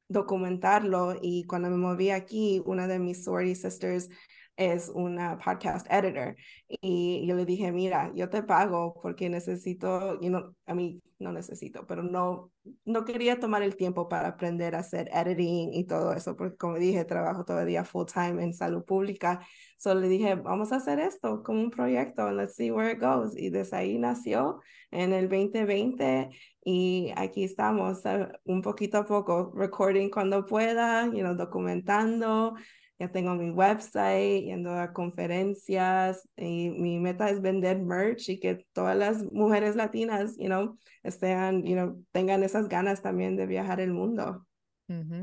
documentarlo 0.09 1.15
y 1.21 1.45
cuando 1.45 1.69
me 1.69 1.77
moví 1.77 2.09
aquí, 2.09 2.61
una 2.65 2.87
de 2.87 2.99
mis 2.99 3.23
sorority 3.23 3.55
sisters 3.55 4.09
es 4.55 4.89
una 4.93 5.37
podcast 5.37 5.87
editor. 5.89 6.35
Y 6.67 7.25
yo 7.27 7.35
le 7.35 7.45
dije, 7.45 7.71
mira, 7.71 8.11
yo 8.15 8.29
te 8.29 8.43
pago 8.43 8.99
porque 9.01 9.29
necesito, 9.29 10.19
you 10.19 10.29
know, 10.29 10.55
a 10.65 10.73
mí 10.73 11.01
no 11.19 11.31
necesito, 11.31 11.87
pero 11.87 12.03
no, 12.03 12.51
no 12.85 13.05
quería 13.05 13.39
tomar 13.39 13.63
el 13.63 13.75
tiempo 13.75 14.07
para 14.07 14.29
aprender 14.29 14.75
a 14.75 14.79
hacer 14.79 15.09
editing 15.13 15.73
y 15.73 15.85
todo 15.85 16.13
eso, 16.13 16.35
porque 16.35 16.57
como 16.57 16.75
dije, 16.77 17.05
trabajo 17.05 17.43
todavía 17.45 17.83
full 17.83 18.05
time 18.05 18.43
en 18.43 18.53
salud 18.53 18.83
pública. 18.83 19.39
Solo 19.77 20.01
le 20.01 20.09
dije, 20.09 20.35
vamos 20.35 20.71
a 20.71 20.77
hacer 20.77 20.99
esto 20.99 21.43
como 21.43 21.61
un 21.61 21.71
proyecto, 21.71 22.31
let's 22.31 22.55
see 22.55 22.71
where 22.71 22.91
it 22.91 22.99
goes. 22.99 23.35
Y 23.35 23.49
desde 23.49 23.77
ahí 23.77 23.97
nació 23.97 24.59
en 24.91 25.13
el 25.13 25.27
2020 25.29 26.29
y 26.63 27.11
aquí 27.15 27.43
estamos 27.43 28.05
uh, 28.05 28.27
un 28.45 28.61
poquito 28.61 28.99
a 28.99 29.05
poco, 29.05 29.51
recording 29.55 30.09
cuando 30.09 30.45
pueda, 30.45 31.05
you 31.05 31.21
know, 31.21 31.35
documentando, 31.35 32.55
ya 32.99 33.11
tengo 33.11 33.35
mi 33.35 33.51
website, 33.51 34.45
yendo 34.45 34.73
a 34.73 34.91
conferencias 34.93 36.27
y 36.35 36.71
mi 36.71 36.99
meta 36.99 37.29
es 37.29 37.41
vender 37.41 37.79
merch 37.79 38.29
y 38.29 38.39
que 38.39 38.65
todas 38.73 38.97
las 38.97 39.23
mujeres 39.31 39.75
latinas, 39.75 40.35
you 40.37 40.47
know, 40.47 40.77
estén, 41.03 41.63
you 41.65 41.75
know, 41.75 42.03
tengan 42.11 42.43
esas 42.43 42.67
ganas 42.67 43.01
también 43.01 43.35
de 43.35 43.45
viajar 43.45 43.79
el 43.79 43.93
mundo. 43.93 44.46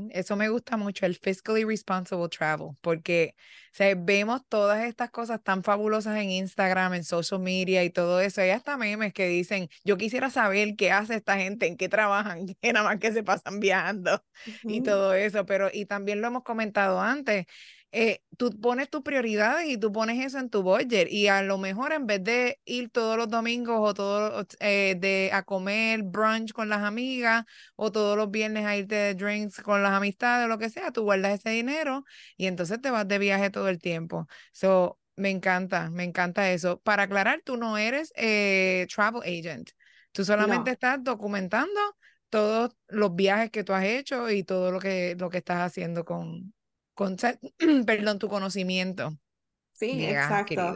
Eso 0.09 0.35
me 0.35 0.49
gusta 0.49 0.77
mucho, 0.77 1.05
el 1.05 1.15
fiscally 1.15 1.63
responsible 1.63 2.29
travel, 2.29 2.69
porque 2.81 3.35
vemos 3.97 4.41
todas 4.47 4.85
estas 4.85 5.09
cosas 5.09 5.41
tan 5.43 5.63
fabulosas 5.63 6.17
en 6.17 6.29
Instagram, 6.29 6.93
en 6.93 7.03
social 7.03 7.39
media 7.41 7.83
y 7.83 7.89
todo 7.89 8.21
eso. 8.21 8.41
Hay 8.41 8.51
hasta 8.51 8.77
memes 8.77 9.13
que 9.13 9.27
dicen, 9.27 9.67
yo 9.83 9.97
quisiera 9.97 10.29
saber 10.29 10.75
qué 10.75 10.91
hace 10.91 11.15
esta 11.15 11.37
gente, 11.37 11.67
en 11.67 11.77
qué 11.77 11.89
trabajan, 11.89 12.45
que 12.61 12.73
nada 12.73 12.85
más 12.85 12.99
que 12.99 13.11
se 13.11 13.23
pasan 13.23 13.59
viajando 13.59 14.23
y 14.67 14.81
todo 14.81 15.13
eso. 15.13 15.45
Pero, 15.45 15.69
y 15.73 15.85
también 15.85 16.21
lo 16.21 16.27
hemos 16.27 16.43
comentado 16.43 17.01
antes, 17.01 17.45
eh, 17.97 18.21
tú 18.35 18.49
pones 18.59 18.89
tus 18.89 19.03
prioridades 19.03 19.69
y 19.69 19.77
tú 19.77 19.89
pones 19.93 20.23
eso 20.25 20.37
en 20.37 20.49
tu 20.49 20.63
budget 20.63 21.07
y 21.09 21.29
a 21.29 21.41
lo 21.43 21.57
mejor 21.57 21.93
en 21.93 22.05
vez 22.05 22.21
de 22.21 22.59
ir 22.65 22.89
todos 22.89 23.15
los 23.15 23.29
domingos 23.29 23.79
o 23.79 23.93
todos 23.93 24.47
eh, 24.59 24.95
de 24.99 25.29
a 25.31 25.43
comer 25.43 26.03
brunch 26.03 26.51
con 26.51 26.67
las 26.67 26.81
amigas 26.81 27.45
o 27.77 27.93
todos 27.93 28.17
los 28.17 28.29
viernes 28.29 28.65
a 28.65 28.75
irte 28.75 28.95
de 28.95 29.13
drinks 29.15 29.61
con 29.61 29.81
las 29.81 29.93
amistades 29.93 30.43
o 30.45 30.49
lo 30.49 30.57
que 30.57 30.69
sea, 30.69 30.91
tú 30.91 31.03
guardas 31.03 31.39
ese 31.39 31.51
dinero 31.51 32.03
y 32.35 32.47
entonces 32.47 32.81
te 32.81 32.91
vas 32.91 33.07
de 33.07 33.17
viaje 33.17 33.49
todo 33.49 33.69
el 33.69 33.79
tiempo. 33.79 34.27
So, 34.51 34.99
me 35.15 35.29
encanta, 35.29 35.89
me 35.89 36.03
encanta 36.03 36.51
eso. 36.51 36.81
Para 36.81 37.03
aclarar, 37.03 37.43
tú 37.45 37.55
no 37.55 37.77
eres 37.77 38.11
eh, 38.17 38.87
travel 38.93 39.21
agent. 39.21 39.69
Tú 40.11 40.25
solamente 40.25 40.71
estás 40.71 41.01
documentando 41.01 41.79
todos 42.29 42.75
los 42.89 43.15
viajes 43.15 43.51
que 43.51 43.63
tú 43.63 43.71
has 43.71 43.85
hecho 43.85 44.29
y 44.29 44.43
todo 44.43 44.73
lo 44.73 44.81
que, 44.81 45.15
lo 45.17 45.29
que 45.29 45.37
estás 45.37 45.59
haciendo 45.59 46.03
con, 46.03 46.54
con, 46.95 47.17
perdón, 47.85 48.19
tu 48.19 48.27
conocimiento. 48.29 49.17
Sí, 49.73 50.05
exacto. 50.05 50.75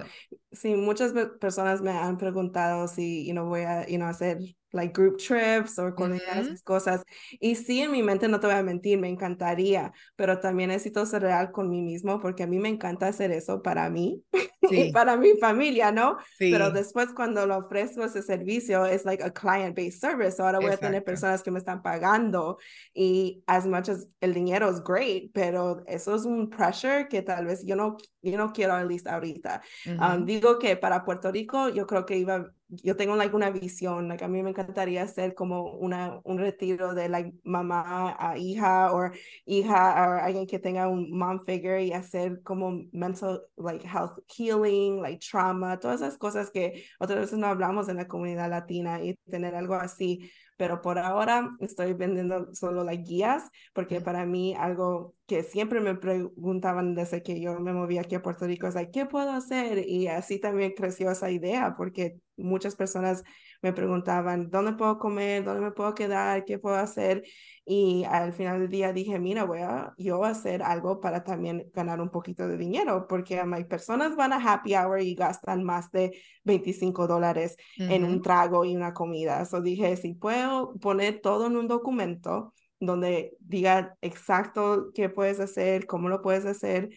Sí, 0.51 0.75
muchas 0.75 1.13
personas 1.39 1.81
me 1.81 1.91
han 1.91 2.17
preguntado 2.17 2.87
si 2.87 3.25
you 3.25 3.31
know, 3.33 3.45
voy 3.47 3.61
a 3.61 3.87
you 3.87 3.97
know, 3.97 4.07
hacer 4.09 4.39
like 4.71 4.93
group 4.93 5.17
trips 5.17 5.77
o 5.79 5.93
coordinar 5.95 6.39
esas 6.39 6.61
cosas. 6.63 7.03
Y 7.39 7.55
sí, 7.55 7.81
en 7.81 7.91
mi 7.91 8.03
mente 8.03 8.27
no 8.27 8.39
te 8.39 8.47
voy 8.47 8.55
a 8.55 8.63
mentir, 8.63 8.99
me 8.99 9.09
encantaría, 9.09 9.91
pero 10.15 10.39
también 10.39 10.69
necesito 10.69 11.05
ser 11.05 11.23
real 11.23 11.51
con 11.51 11.69
mí 11.69 11.81
mismo 11.81 12.19
porque 12.19 12.43
a 12.43 12.47
mí 12.47 12.59
me 12.59 12.69
encanta 12.69 13.07
hacer 13.07 13.31
eso 13.31 13.61
para 13.61 13.89
mí 13.89 14.23
y 14.61 14.91
para 14.91 15.17
mi 15.17 15.37
familia, 15.39 15.91
¿no? 15.91 16.17
Sí. 16.37 16.51
Pero 16.51 16.71
después 16.71 17.09
cuando 17.15 17.45
lo 17.45 17.57
ofrezco 17.57 18.03
ese 18.03 18.21
servicio 18.21 18.85
es 18.85 19.05
like 19.05 19.23
a 19.23 19.31
client-based 19.31 19.99
service. 19.99 20.41
Ahora 20.41 20.59
voy 20.59 20.71
a 20.71 20.77
tener 20.77 21.03
personas 21.03 21.43
que 21.43 21.51
me 21.51 21.59
están 21.59 21.81
pagando 21.81 22.57
y 22.93 23.43
as 23.47 23.65
much 23.65 23.89
as 23.89 24.07
el 24.21 24.33
dinero 24.33 24.69
es 24.69 24.83
great, 24.83 25.31
pero 25.33 25.83
eso 25.87 26.15
es 26.15 26.25
un 26.25 26.49
pressure 26.49 27.07
que 27.07 27.21
tal 27.21 27.45
vez 27.45 27.65
yo 27.65 27.75
no, 27.75 27.97
yo 28.21 28.37
no 28.37 28.51
quiero 28.51 28.73
at 28.73 28.87
least 28.87 29.07
ahorita. 29.07 29.61
Um, 29.85 30.25
digo 30.25 30.59
que 30.59 30.75
para 30.75 31.03
Puerto 31.03 31.31
Rico 31.31 31.69
yo 31.69 31.87
creo 31.87 32.05
que 32.05 32.17
iba 32.17 32.51
yo 32.69 32.95
tengo 32.95 33.15
like, 33.15 33.35
una 33.35 33.49
visión, 33.49 34.07
like, 34.07 34.23
a 34.23 34.27
mí 34.27 34.43
me 34.43 34.51
encantaría 34.51 35.03
hacer 35.03 35.33
como 35.35 35.73
una, 35.73 36.19
un 36.23 36.37
retiro 36.37 36.93
de 36.93 37.09
like, 37.09 37.33
mamá 37.43 38.15
a 38.19 38.37
hija 38.37 38.93
o 38.93 39.11
hija 39.45 40.09
o 40.09 40.23
alguien 40.23 40.45
que 40.47 40.59
tenga 40.59 40.87
un 40.87 41.09
mom 41.11 41.43
figure 41.45 41.83
y 41.83 41.91
hacer 41.93 42.41
como 42.43 42.83
mental 42.91 43.41
like 43.57 43.85
health 43.87 44.19
healing, 44.27 45.01
like 45.01 45.19
trauma, 45.19 45.79
todas 45.79 46.01
esas 46.01 46.17
cosas 46.17 46.51
que 46.51 46.83
otras 46.99 47.19
veces 47.19 47.39
no 47.39 47.47
hablamos 47.47 47.89
en 47.89 47.97
la 47.97 48.07
comunidad 48.07 48.49
latina 48.49 49.03
y 49.03 49.15
tener 49.29 49.55
algo 49.55 49.73
así 49.75 50.31
pero 50.59 50.81
por 50.81 50.99
ahora 50.99 51.51
estoy 51.61 51.93
vendiendo 51.93 52.53
solo 52.53 52.83
las 52.83 52.97
guías, 52.97 53.49
porque 53.73 54.01
para 54.01 54.25
mí 54.25 54.53
algo 54.59 55.15
que 55.25 55.43
siempre 55.43 55.79
me 55.79 55.95
preguntaban 55.95 56.95
desde 56.95 57.23
que 57.23 57.39
yo 57.39 57.57
me 57.61 57.71
moví 57.71 57.97
aquí 57.97 58.15
a 58.15 58.21
Puerto 58.21 58.45
Rico 58.45 58.67
es, 58.67 58.75
¿qué 58.91 59.05
puedo 59.05 59.31
hacer? 59.31 59.87
Y 59.87 60.07
así 60.07 60.37
también 60.37 60.73
creció 60.75 61.11
esa 61.11 61.31
idea, 61.31 61.75
porque 61.77 62.19
muchas 62.35 62.75
personas 62.75 63.23
me 63.61 63.73
preguntaban, 63.73 64.49
¿dónde 64.49 64.73
puedo 64.73 64.97
comer? 64.99 65.43
¿Dónde 65.43 65.61
me 65.61 65.71
puedo 65.71 65.93
quedar? 65.93 66.45
¿Qué 66.45 66.59
puedo 66.59 66.75
hacer? 66.75 67.23
Y 67.65 68.03
al 68.05 68.33
final 68.33 68.59
del 68.61 68.69
día 68.69 68.93
dije, 68.93 69.19
mira, 69.19 69.43
voy 69.43 69.59
a 69.59 69.93
yo 69.97 70.23
hacer 70.23 70.63
algo 70.63 70.99
para 70.99 71.23
también 71.23 71.69
ganar 71.73 72.01
un 72.01 72.09
poquito 72.09 72.47
de 72.47 72.57
dinero, 72.57 73.05
porque 73.07 73.39
hay 73.39 73.63
personas 73.65 74.15
van 74.15 74.33
a 74.33 74.53
happy 74.53 74.75
hour 74.75 75.01
y 75.01 75.13
gastan 75.13 75.63
más 75.63 75.91
de 75.91 76.17
25 76.43 77.07
dólares 77.07 77.57
en 77.77 78.05
un 78.05 78.21
trago 78.21 78.65
y 78.65 78.75
una 78.75 78.93
comida. 78.93 79.45
So 79.45 79.61
dije, 79.61 79.95
si 79.97 80.13
puedo 80.13 80.73
poner 80.79 81.21
todo 81.21 81.47
en 81.47 81.57
un 81.57 81.67
documento 81.67 82.53
donde 82.79 83.35
diga 83.39 83.97
exacto 84.01 84.91
qué 84.93 85.09
puedes 85.09 85.39
hacer, 85.39 85.85
cómo 85.85 86.09
lo 86.09 86.21
puedes 86.21 86.45
hacer, 86.45 86.89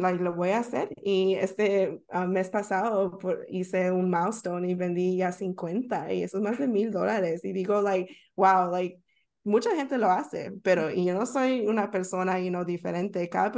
lo 0.00 0.34
voy 0.34 0.50
a 0.50 0.58
hacer. 0.58 0.88
Y 1.02 1.34
este 1.34 2.02
ah, 2.10 2.26
mes 2.26 2.50
pasado 2.50 3.18
hice 3.48 3.90
un 3.90 4.10
milestone 4.10 4.70
y 4.70 4.74
vendí 4.74 5.16
ya 5.16 5.32
50 5.32 6.12
y 6.12 6.22
eso 6.22 6.38
es 6.38 6.42
más 6.44 6.58
de 6.58 6.68
mil 6.68 6.90
dólares. 6.90 7.44
Y 7.44 7.52
digo, 7.52 7.82
like, 7.82 8.14
wow, 8.36 8.70
like, 8.70 8.98
mucha 9.44 9.74
gente 9.74 9.98
lo 9.98 10.10
hace, 10.10 10.52
pero 10.62 10.90
y 10.90 11.04
yo 11.04 11.14
no 11.14 11.26
soy 11.26 11.66
una 11.66 11.90
persona, 11.90 12.40
you 12.40 12.48
know, 12.50 12.64
diferente. 12.64 13.28
Cada, 13.28 13.52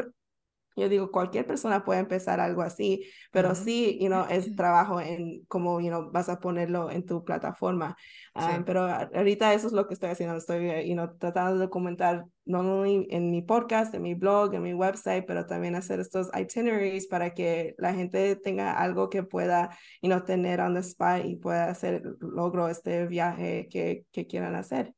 yo 0.76 0.88
digo, 0.88 1.10
cualquier 1.10 1.46
persona 1.46 1.84
puede 1.84 2.00
empezar 2.00 2.40
algo 2.40 2.62
así, 2.62 3.04
pero 3.30 3.54
sí, 3.54 3.98
you 4.00 4.08
know, 4.08 4.24
es 4.28 4.54
trabajo 4.56 5.00
en 5.00 5.44
cómo, 5.46 5.80
you 5.80 5.88
know, 5.88 6.10
vas 6.10 6.28
a 6.28 6.40
ponerlo 6.40 6.90
en 6.90 7.04
tu 7.04 7.24
plataforma. 7.24 7.96
Ah, 8.34 8.62
pero 8.64 8.84
ahorita 8.84 9.52
eso 9.52 9.66
es 9.66 9.72
lo 9.72 9.86
que 9.86 9.94
estoy 9.94 10.10
haciendo. 10.10 10.36
Estoy, 10.36 10.88
you 10.88 10.94
know, 10.94 11.16
tratando 11.18 11.54
de 11.54 11.58
documentar 11.60 12.24
no 12.44 12.62
solo 12.62 12.84
en 12.86 13.30
mi 13.30 13.42
podcast, 13.42 13.94
en 13.94 14.02
mi 14.02 14.14
blog, 14.14 14.54
en 14.54 14.62
mi 14.62 14.74
website, 14.74 15.24
pero 15.26 15.46
también 15.46 15.74
hacer 15.74 16.00
estos 16.00 16.28
itineraries 16.34 17.06
para 17.06 17.34
que 17.34 17.74
la 17.78 17.94
gente 17.94 18.36
tenga 18.36 18.72
algo 18.72 19.10
que 19.10 19.22
pueda, 19.22 19.76
you 20.00 20.08
know, 20.08 20.24
tener 20.24 20.60
on 20.60 20.74
the 20.74 20.80
spot 20.80 21.24
y 21.24 21.36
pueda 21.36 21.70
hacer 21.70 22.02
logro 22.20 22.68
este 22.68 23.06
viaje 23.06 23.68
que, 23.70 24.04
que 24.10 24.26
quieran 24.26 24.54
hacer. 24.54 24.94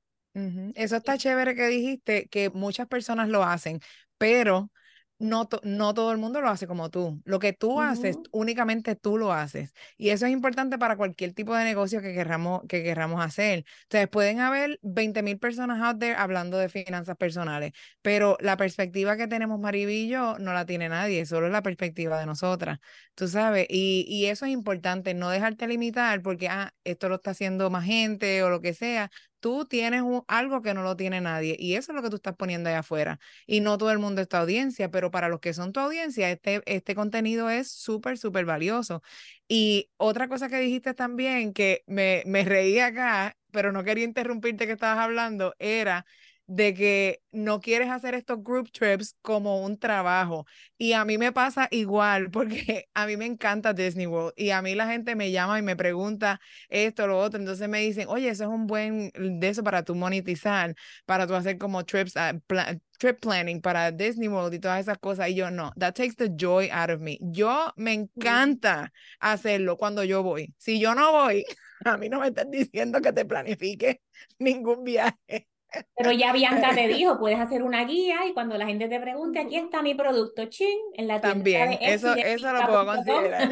Eso 0.75 0.97
está 0.97 1.17
chévere 1.17 1.55
que 1.55 1.69
dijiste, 1.69 2.27
que 2.29 2.51
muchas 2.51 2.89
personas 2.89 3.29
lo 3.29 3.45
hacen, 3.45 3.79
pero 4.19 4.71
no, 5.19 5.49
no 5.63 5.95
todo 5.95 6.13
el 6.13 6.19
mundo 6.19 6.41
lo 6.41 6.49
hace 6.49 6.67
como 6.67 6.91
tú. 6.91 7.21
Lo 7.25 7.39
que 7.39 7.53
tú 7.53 7.81
haces, 7.81 8.19
únicamente 8.33 8.97
tú 8.97 9.17
lo 9.19 9.33
haces. 9.33 9.73
Y 9.97 10.11
eso 10.11 10.27
es 10.27 10.33
importante 10.33 10.79
para 10.79 10.97
cualquier 10.97 11.33
tipo 11.33 11.55
de 11.55 11.65
negocio 11.65 12.01
que 12.03 12.13
querramos, 12.15 12.63
que 12.69 12.83
querramos 12.83 13.25
hacer. 13.25 13.65
Entonces, 13.85 14.09
pueden 14.09 14.41
haber 14.41 14.79
20 14.83 15.23
mil 15.23 15.39
personas 15.39 15.81
out 15.83 15.99
there 16.01 16.15
hablando 16.17 16.59
de 16.59 16.69
finanzas 16.69 17.17
personales, 17.17 17.73
pero 18.03 18.37
la 18.41 18.57
perspectiva 18.57 19.17
que 19.17 19.29
tenemos 19.29 19.59
Maribillo 19.61 20.39
no 20.39 20.53
la 20.53 20.67
tiene 20.67 20.89
nadie, 20.89 21.27
solo 21.27 21.49
la 21.49 21.63
perspectiva 21.63 22.19
de 22.19 22.27
nosotras. 22.27 22.79
Tú 23.15 23.29
sabes, 23.29 23.67
y, 23.71 24.05
y 24.09 24.27
eso 24.27 24.47
es 24.47 24.53
importante, 24.53 25.15
no 25.15 25.31
dejarte 25.31 25.67
limitar 25.69 26.23
porque, 26.23 26.49
ah, 26.49 26.73
esto 26.85 27.09
lo 27.09 27.17
está 27.17 27.31
haciendo 27.31 27.71
más 27.71 27.85
gente 27.85 28.43
o 28.43 28.51
lo 28.51 28.61
que 28.61 28.75
sea 28.75 29.11
tú 29.45 29.67
tienes 29.67 30.03
algo 30.27 30.63
que 30.63 30.73
no 30.73 30.83
lo 30.83 30.97
tiene 30.97 31.21
nadie 31.21 31.55
y 31.59 31.75
eso 31.75 31.93
es 31.93 31.97
lo 31.97 32.03
que 32.03 32.09
tú 32.09 32.17
estás 32.17 32.35
poniendo 32.35 32.71
ahí 32.71 32.77
afuera. 32.77 33.21
Y 33.47 33.61
no 33.61 33.77
todo 33.77 33.91
el 33.91 33.99
mundo 33.99 34.23
es 34.23 34.29
tu 34.29 34.37
audiencia, 34.39 34.91
pero 34.91 35.11
para 35.11 35.29
los 35.29 35.41
que 35.41 35.53
son 35.53 35.73
tu 35.75 35.81
audiencia, 35.81 36.31
este, 36.31 36.63
este 36.67 36.95
contenido 36.95 37.51
es 37.51 37.71
súper, 37.71 38.17
súper 38.17 38.47
valioso. 38.47 39.03
Y 39.47 39.91
otra 39.99 40.29
cosa 40.29 40.49
que 40.49 40.57
dijiste 40.59 40.95
también, 40.95 41.53
que 41.53 41.85
me, 41.87 42.23
me 42.27 42.45
reí 42.45 42.79
acá, 42.79 43.37
pero 43.53 43.71
no 43.71 43.85
quería 43.85 44.05
interrumpirte 44.05 44.67
que 44.67 44.73
estabas 44.73 44.99
hablando, 45.05 45.55
era 45.59 46.07
de 46.47 46.75
que 46.75 47.23
no 47.33 47.61
quieres 47.61 47.91
hacer 47.91 48.15
estos 48.15 48.43
group 48.43 48.71
trips 48.71 49.17
como 49.23 49.63
un 49.65 49.79
trabajo. 49.79 50.47
Y 50.79 50.93
a 50.93 51.05
mí 51.05 51.19
me 51.19 51.33
pasa 51.33 51.69
igual, 51.71 52.31
porque 52.31 52.89
a 52.95 53.07
mí 53.07 53.17
me 53.17 53.27
encanta 53.27 53.73
Disney 53.73 54.07
World 54.07 54.33
y 54.37 54.51
a 54.51 54.63
mí 54.63 54.75
la 54.75 54.87
gente 54.87 55.15
me 55.17 55.31
llama 55.31 55.59
y 55.59 55.63
me 55.63 55.77
pregunta 55.77 56.41
esto, 56.69 57.07
lo 57.07 57.19
otro. 57.19 57.41
Entonces 57.41 57.69
me 57.69 57.81
dicen, 57.81 58.09
oye, 58.09 58.29
eso 58.29 58.45
es 58.45 58.51
un 58.51 58.67
buen 58.67 59.11
de 59.15 59.49
eso 59.49 59.63
para 59.65 59.83
tú 59.83 59.95
monetizar, 59.95 60.75
para 61.07 61.27
tú 61.27 61.35
hacer 61.35 61.59
como 61.59 61.85
trips, 61.85 62.15
uh, 62.17 62.39
trip 62.99 63.21
planning 63.21 63.61
para 63.61 63.91
Disney 63.91 64.29
World 64.29 64.55
y 64.55 64.59
todas 64.59 64.81
esas 64.81 64.99
cosas. 64.99 65.29
Y 65.29 65.35
yo 65.35 65.51
no, 65.51 65.73
that 65.79 65.95
takes 65.95 66.17
the 66.17 66.29
joy 66.37 66.69
out 66.71 66.91
of 66.91 67.01
me. 67.01 67.19
Yo 67.21 67.73
me 67.77 67.93
encanta 67.93 68.93
hacerlo 69.21 69.77
cuando 69.77 70.05
yo 70.05 70.23
voy. 70.23 70.55
Si 70.59 70.81
yo 70.81 70.95
no 70.95 71.13
voy, 71.13 71.45
a 71.85 71.97
mí 71.97 72.09
no 72.09 72.21
me 72.21 72.29
estás 72.29 72.51
diciendo 72.51 73.01
que 73.01 73.13
te 73.13 73.25
planifique 73.25 74.03
ningún 74.39 74.85
viaje. 74.85 75.49
Pero 75.97 76.13
ya 76.13 76.33
Bianca 76.33 76.75
te 76.75 76.89
dijo, 76.89 77.19
puedes 77.19 77.39
hacer 77.39 77.63
una 77.63 77.85
guía 77.85 78.27
y 78.27 78.33
cuando 78.33 78.57
la 78.57 78.67
gente 78.67 78.89
te 78.89 78.99
pregunte, 79.01 79.41
aquí 79.41 79.57
está 79.57 79.83
mi 79.83 79.95
producto, 79.95 80.47
chin, 80.47 80.79
en 80.95 81.09
la 81.09 81.21
tienda 81.21 81.35
También, 81.35 81.79
eso, 81.81 82.15
eso 82.15 82.53
lo 82.53 82.67
puedo 82.67 82.87
considerar. 82.87 83.51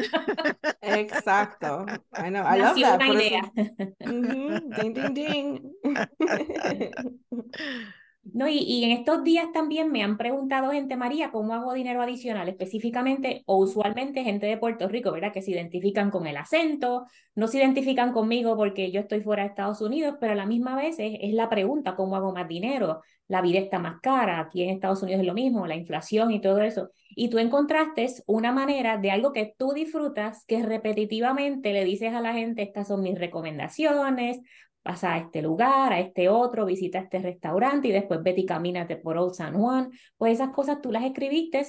Exacto. 0.81 1.85
I 2.17 2.29
know, 2.29 2.45
I 2.45 2.59
love 2.59 2.79
that. 2.81 3.01
Una 3.01 3.13
idea. 3.13 3.51
Ding, 3.99 4.93
ding, 4.93 5.13
ding. 5.13 5.73
No, 8.25 8.47
y, 8.47 8.57
y, 8.59 8.85
en 8.85 8.91
estos 8.91 9.21
días 9.25 9.47
también 9.53 9.91
me 9.91 10.01
han 10.01 10.17
preguntado 10.17 10.71
gente, 10.71 10.95
María, 10.95 11.29
¿cómo 11.29 11.53
hago 11.53 11.73
dinero 11.73 12.01
adicional? 12.01 12.47
Específicamente 12.47 13.43
o 13.45 13.57
usualmente 13.57 14.23
gente 14.23 14.45
de 14.45 14.57
Puerto 14.57 14.87
Rico, 14.87 15.11
¿verdad? 15.11 15.33
Que 15.33 15.41
se 15.41 15.51
identifican 15.51 16.09
con 16.09 16.25
el 16.25 16.37
acento, 16.37 17.05
no 17.35 17.47
se 17.47 17.57
identifican 17.57 18.13
conmigo 18.13 18.55
porque 18.55 18.91
yo 18.91 19.01
estoy 19.01 19.21
fuera 19.21 19.43
de 19.43 19.49
Estados 19.49 19.81
Unidos, 19.81 20.15
pero 20.21 20.31
a 20.31 20.35
la 20.35 20.45
misma 20.45 20.73
vez 20.75 20.99
es, 20.99 21.17
es 21.19 21.33
la 21.33 21.49
pregunta, 21.49 21.97
¿cómo 21.97 22.15
hago 22.15 22.33
más 22.33 22.47
dinero? 22.47 23.01
La 23.27 23.41
vida 23.41 23.59
está 23.59 23.77
más 23.77 23.99
cara, 24.01 24.39
aquí 24.39 24.63
en 24.63 24.69
Estados 24.69 25.03
Unidos 25.03 25.19
es 25.19 25.27
lo 25.27 25.33
mismo, 25.33 25.67
la 25.67 25.75
inflación 25.75 26.31
y 26.31 26.39
todo 26.39 26.61
eso. 26.61 26.91
Y 27.09 27.29
tú 27.29 27.39
encontraste 27.39 28.07
una 28.25 28.53
manera 28.53 28.97
de 28.97 29.11
algo 29.11 29.33
que 29.33 29.53
tú 29.57 29.73
disfrutas, 29.73 30.45
que 30.45 30.63
repetitivamente 30.63 31.73
le 31.73 31.83
dices 31.83 32.13
a 32.13 32.21
la 32.21 32.33
gente, 32.33 32.63
estas 32.63 32.87
son 32.87 33.01
mis 33.01 33.19
recomendaciones, 33.19 34.39
vas 34.83 35.03
a 35.03 35.17
este 35.17 35.41
lugar, 35.41 35.93
a 35.93 35.99
este 35.99 36.29
otro, 36.29 36.65
visita 36.65 36.99
este 36.99 37.19
restaurante 37.19 37.87
y 37.87 37.91
después 37.91 38.21
vete 38.21 38.41
y 38.41 38.45
camínate 38.45 38.97
por 38.97 39.17
Old 39.17 39.33
San 39.33 39.53
Juan. 39.53 39.91
Pues 40.17 40.33
esas 40.33 40.49
cosas 40.49 40.81
tú 40.81 40.91
las 40.91 41.03
escribiste, 41.03 41.65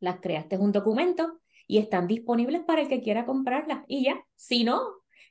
las 0.00 0.20
creaste 0.20 0.58
un 0.58 0.72
documento 0.72 1.40
y 1.66 1.78
están 1.78 2.06
disponibles 2.06 2.62
para 2.62 2.82
el 2.82 2.88
que 2.88 3.02
quiera 3.02 3.26
comprarlas. 3.26 3.84
Y 3.88 4.04
ya, 4.04 4.24
si 4.34 4.64
no, 4.64 4.80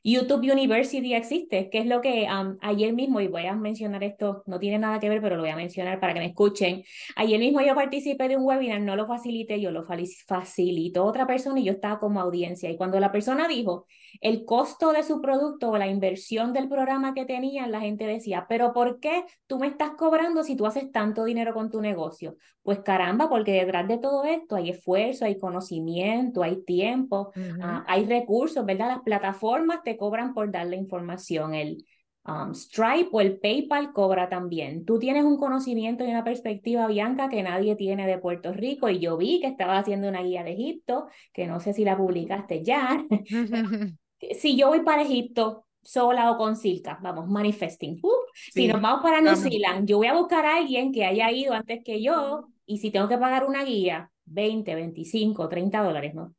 YouTube 0.04 0.52
University 0.52 1.16
existe, 1.16 1.70
que 1.72 1.80
es 1.80 1.88
lo 1.88 2.00
que 2.00 2.28
ayer 2.62 2.94
mismo, 2.94 3.22
y 3.22 3.28
voy 3.28 3.48
a 3.48 3.56
mencionar 3.56 4.04
esto, 4.04 4.44
no 4.46 4.60
tiene 4.60 4.78
nada 4.78 5.00
que 5.00 5.10
ver, 5.10 5.20
pero 5.20 5.36
lo 5.36 5.42
voy 5.42 5.50
a 5.50 5.56
mencionar 5.56 6.00
para 6.00 6.14
que 6.14 6.20
me 6.20 6.28
escuchen. 6.28 6.84
Ayer 7.16 7.40
mismo 7.40 7.60
yo 7.62 7.74
participé 7.74 8.28
de 8.28 8.38
un 8.38 8.44
webinar, 8.44 8.82
no 8.82 8.96
lo 8.96 9.08
facilité, 9.08 9.60
yo 9.60 9.72
lo 9.72 9.84
facilitó 9.84 11.06
otra 11.06 11.26
persona 11.26 11.60
y 11.60 11.64
yo 11.64 11.72
estaba 11.72 11.98
como 12.00 12.22
audiencia. 12.22 12.70
Y 12.70 12.78
cuando 12.78 13.00
la 13.00 13.12
persona 13.12 13.48
dijo 13.48 13.88
el 14.22 14.46
costo 14.46 14.92
de 14.92 15.04
su 15.04 15.22
producto 15.22 15.70
o 15.70 15.78
la 15.78 15.88
inversión 15.88 16.54
del 16.54 16.70
programa 16.70 17.14
que 17.14 17.26
tenían, 17.26 17.72
la 17.72 17.82
gente 17.82 18.06
decía, 18.06 18.46
pero 18.48 18.74
¿por 18.74 19.00
qué 19.00 19.26
tú 19.48 19.60
me 19.60 19.68
estás 19.68 19.92
cobrando 19.92 20.44
si 20.44 20.56
tú 20.56 20.66
haces 20.66 20.92
tanto 20.92 21.24
dinero 21.24 21.54
con 21.54 21.70
tu 21.70 21.82
negocio? 21.82 22.36
Pues 22.64 22.80
caramba, 22.80 23.30
porque 23.30 23.52
detrás 23.52 23.88
de 23.88 23.98
todo 23.98 24.24
esto 24.26 24.56
hay 24.56 24.72
esfuerzo, 24.72 25.26
hay 25.26 25.38
conocimiento, 25.38 26.44
hay 26.44 26.64
tiempo, 26.64 27.32
ah, 27.62 27.84
hay 27.88 28.06
recursos, 28.06 28.66
¿verdad? 28.66 28.88
Las 28.88 29.02
plataformas 29.02 29.84
te 29.84 29.98
cobran 29.98 30.34
por 30.34 30.52
dar 30.52 30.68
la 30.68 30.76
información. 30.76 31.54
El 31.54 31.86
um, 32.28 32.54
Stripe 32.54 33.10
o 33.12 33.22
el 33.22 33.40
PayPal 33.40 33.94
cobra 33.94 34.30
también. 34.30 34.86
Tú 34.86 35.00
tienes 35.00 35.24
un 35.24 35.38
conocimiento 35.38 36.04
y 36.04 36.10
una 36.10 36.24
perspectiva, 36.24 36.88
Bianca, 36.88 37.30
que 37.30 37.44
nadie 37.44 37.76
tiene 37.76 38.08
de 38.08 38.18
Puerto 38.18 38.54
Rico. 38.54 38.90
Y 38.90 39.00
yo 39.00 39.18
vi 39.18 39.40
que 39.40 39.48
estaba 39.48 39.78
haciendo 39.78 40.10
una 40.10 40.24
guía 40.24 40.44
de 40.44 40.54
Egipto, 40.54 41.08
que 41.34 41.48
no 41.48 41.60
sé 41.60 41.74
si 41.74 41.84
la 41.86 41.98
publicaste 41.98 42.64
ya. 42.64 43.06
si 44.34 44.56
yo 44.58 44.70
voy 44.70 44.82
para 44.82 45.04
Egipto, 45.04 45.66
sola 45.86 46.32
o 46.32 46.38
con 46.38 46.56
Silka, 46.56 47.00
vamos, 47.02 47.28
manifesting. 47.28 48.00
Uh, 48.02 48.10
si 48.34 48.68
nos 48.68 48.82
vamos 48.82 49.02
para 49.02 49.22
New 49.22 49.36
Zealand, 49.36 49.88
yo 49.88 49.98
voy 49.98 50.08
a 50.08 50.16
buscar 50.16 50.46
a 50.46 50.58
alguien 50.58 50.92
que 50.92 51.06
haya 51.06 51.32
ido 51.32 51.54
antes 51.54 51.84
que 51.84 52.02
yo 52.02 52.48
y 52.66 52.80
si 52.80 52.90
tengo 52.90 53.08
que 53.08 53.18
pagar 53.18 53.46
una 53.46 53.64
guía, 53.64 54.12
20, 54.26 54.74
25, 54.74 55.48
30 55.48 55.84
dólares, 55.84 56.16
¿no? 56.16 56.34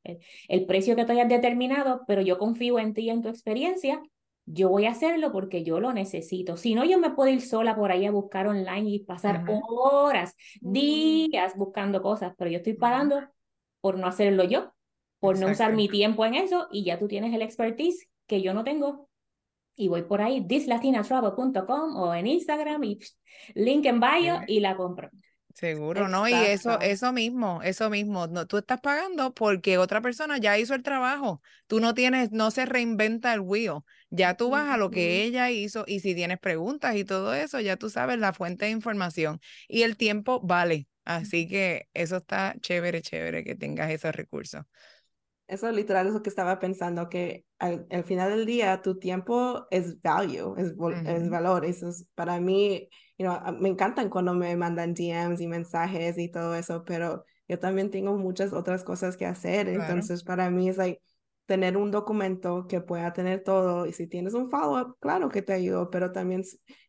El, 0.49 0.67
precio 0.67 0.97
que 0.97 1.05
tú 1.05 1.13
hayas 1.13 1.29
determinado, 1.29 2.03
pero 2.07 2.21
yo 2.21 2.39
confío 2.39 2.79
en 2.81 2.95
ti 2.95 3.03
y 3.03 3.11
en 3.11 3.23
tu 3.23 3.29
experiencia, 3.29 4.03
yo 4.45 4.69
voy 4.69 4.87
a 4.87 4.91
hacerlo 4.91 5.33
porque 5.33 5.63
yo 5.63 5.79
lo 5.81 5.93
necesito. 5.93 6.57
Si 6.57 6.75
no, 6.75 6.85
yo 6.85 6.99
me 6.99 7.11
puedo 7.11 7.31
ir 7.31 7.41
sola 7.41 7.77
por 7.77 7.93
ahí 7.93 8.07
a 8.07 8.11
buscar 8.11 8.49
online 8.49 8.91
y 8.91 8.99
pasar 9.01 9.45
horas, 9.69 10.35
mm. 10.61 10.73
días 10.73 11.57
buscando 11.57 12.03
cosas, 12.03 12.35
pero 12.37 12.51
yo 12.51 12.59
estoy 12.59 12.75
pagando 12.75 13.21
por 13.81 13.99
no 13.99 14.09
hacerlo 14.09 14.45
yo, 14.45 14.73
por 15.19 15.39
no 15.39 15.51
usar 15.51 15.75
mi 15.75 15.89
tiempo 15.89 16.25
en 16.25 16.35
eso 16.35 16.69
y 16.71 16.85
ya 16.85 16.99
tú 16.99 17.09
tienes 17.09 17.35
el 17.35 17.43
expertise 17.43 18.09
que 18.27 18.43
yo 18.43 18.55
no 18.55 18.65
tengo. 18.65 19.09
Y 19.75 19.89
voy 19.89 20.03
por 20.03 20.23
ahí, 20.23 20.47
thislatinasravel.com 20.47 21.97
o 21.97 22.15
en 22.15 22.27
Instagram 22.27 22.83
y 22.85 22.99
link 23.55 23.85
en 23.85 24.01
bio 24.01 24.41
y 24.47 24.61
la 24.61 24.77
compro. 24.77 25.11
Seguro, 25.57 26.07
¿no? 26.09 26.29
Y 26.29 26.35
eso, 26.35 26.79
eso 26.81 27.15
mismo, 27.15 27.63
eso 27.63 27.89
mismo, 27.89 28.27
no, 28.27 28.47
tú 28.47 28.59
estás 28.59 28.79
pagando 28.79 29.33
porque 29.33 29.79
otra 29.79 30.03
persona 30.03 30.37
ya 30.37 30.59
hizo 30.59 30.75
el 30.75 30.83
trabajo. 30.83 31.41
Tú 31.67 31.81
no 31.81 31.95
tienes, 31.95 32.31
no 32.31 32.51
se 32.51 32.67
reinventa 32.67 33.33
el 33.33 33.41
wheel. 33.41 33.79
Ya 34.11 34.37
tú 34.37 34.51
vas 34.51 34.69
a 34.69 34.77
lo 34.77 34.91
que 34.91 35.23
ella 35.25 35.51
hizo 35.51 35.85
y 35.87 36.01
si 36.01 36.15
tienes 36.15 36.39
preguntas 36.39 36.95
y 36.97 37.05
todo 37.05 37.33
eso, 37.33 37.59
ya 37.61 37.79
tú 37.79 37.89
sabes 37.89 38.19
la 38.19 38.35
fuente 38.35 38.67
de 38.67 38.71
información 38.73 39.41
y 39.67 39.83
el 39.83 39.97
tiempo 39.97 40.41
vale. 40.43 40.89
Así 41.07 41.49
que 41.49 41.89
eso 41.95 42.19
está 42.19 42.55
chévere, 42.61 43.01
chévere 43.01 43.43
que 43.43 43.55
tengas 43.55 43.91
esos 43.91 44.15
recursos. 44.15 44.63
Eso 45.49 45.71
literal 45.71 46.09
es 46.09 46.13
lo 46.13 46.23
que 46.23 46.29
estaba 46.29 46.59
pensando, 46.59 47.09
que 47.09 47.45
al, 47.59 47.87
final 48.05 48.31
del 48.31 48.47
día 48.47 48.83
tu 48.83 48.99
tiempo 48.99 49.67
es 49.71 50.01
value, 50.03 50.55
es, 50.57 50.75
es 51.07 51.31
valor. 51.31 51.65
Eso 51.65 51.89
es, 51.89 52.09
para 52.15 52.41
mí, 52.41 52.89
you 53.17 53.27
know, 53.27 53.39
me 53.59 53.69
encantan 53.69 54.11
cuando 54.11 54.35
me 54.35 54.57
mandan 54.57 54.95
DMs 54.95 55.41
y 55.41 55.47
mensajes 55.47 56.19
y 56.19 56.31
todo 56.31 56.55
eso, 56.55 56.85
pero 56.85 57.25
yo 57.49 57.59
también 57.59 57.91
tengo 57.91 58.17
muchas 58.17 58.53
otras 58.53 58.83
cosas 58.83 59.17
que 59.17 59.27
hacer. 59.27 59.69
Entonces, 59.69 60.25
para 60.25 60.51
mí 60.51 60.69
es 60.69 60.79
like 60.79 61.01
tener 61.47 61.77
un 61.77 61.93
documento 61.93 62.67
que 62.67 62.81
pueda 62.81 63.13
tener 63.13 63.43
todo 63.43 63.87
y 63.87 63.93
si 63.93 64.09
tienes 64.09 64.35
un 64.35 64.51
follow-up, 64.51 64.97
claro 64.99 65.29
que 65.29 65.43
te 65.43 65.53
ayudo, 65.53 65.91
pero 65.91 66.11
también 66.11 66.43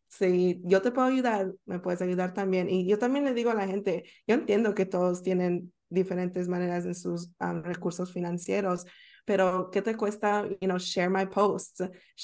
si 0.08 0.60
yo 0.64 0.82
te 0.82 0.90
puedo 0.90 1.06
ayudar, 1.06 1.52
me 1.64 1.78
puedes 1.78 2.02
ayudar 2.02 2.34
también. 2.34 2.68
Y 2.68 2.88
yo 2.88 2.98
también 2.98 3.24
le 3.24 3.34
digo 3.34 3.50
a 3.50 3.54
la 3.54 3.66
gente, 3.66 4.04
yo 4.26 4.34
entiendo 4.34 4.74
que 4.74 4.86
todos 4.86 5.22
tienen 5.22 5.72
diferentes 5.88 6.48
maneras 6.48 6.84
en 6.86 6.94
sus 6.94 7.30
recursos 7.38 8.12
financieros, 8.12 8.84
pero 9.24 9.70
¿qué 9.70 9.82
te 9.82 9.94
cuesta, 9.94 10.48
you 10.60 10.66
know, 10.68 10.78
share 10.78 11.10
my 11.10 11.26
posts, 11.26 11.80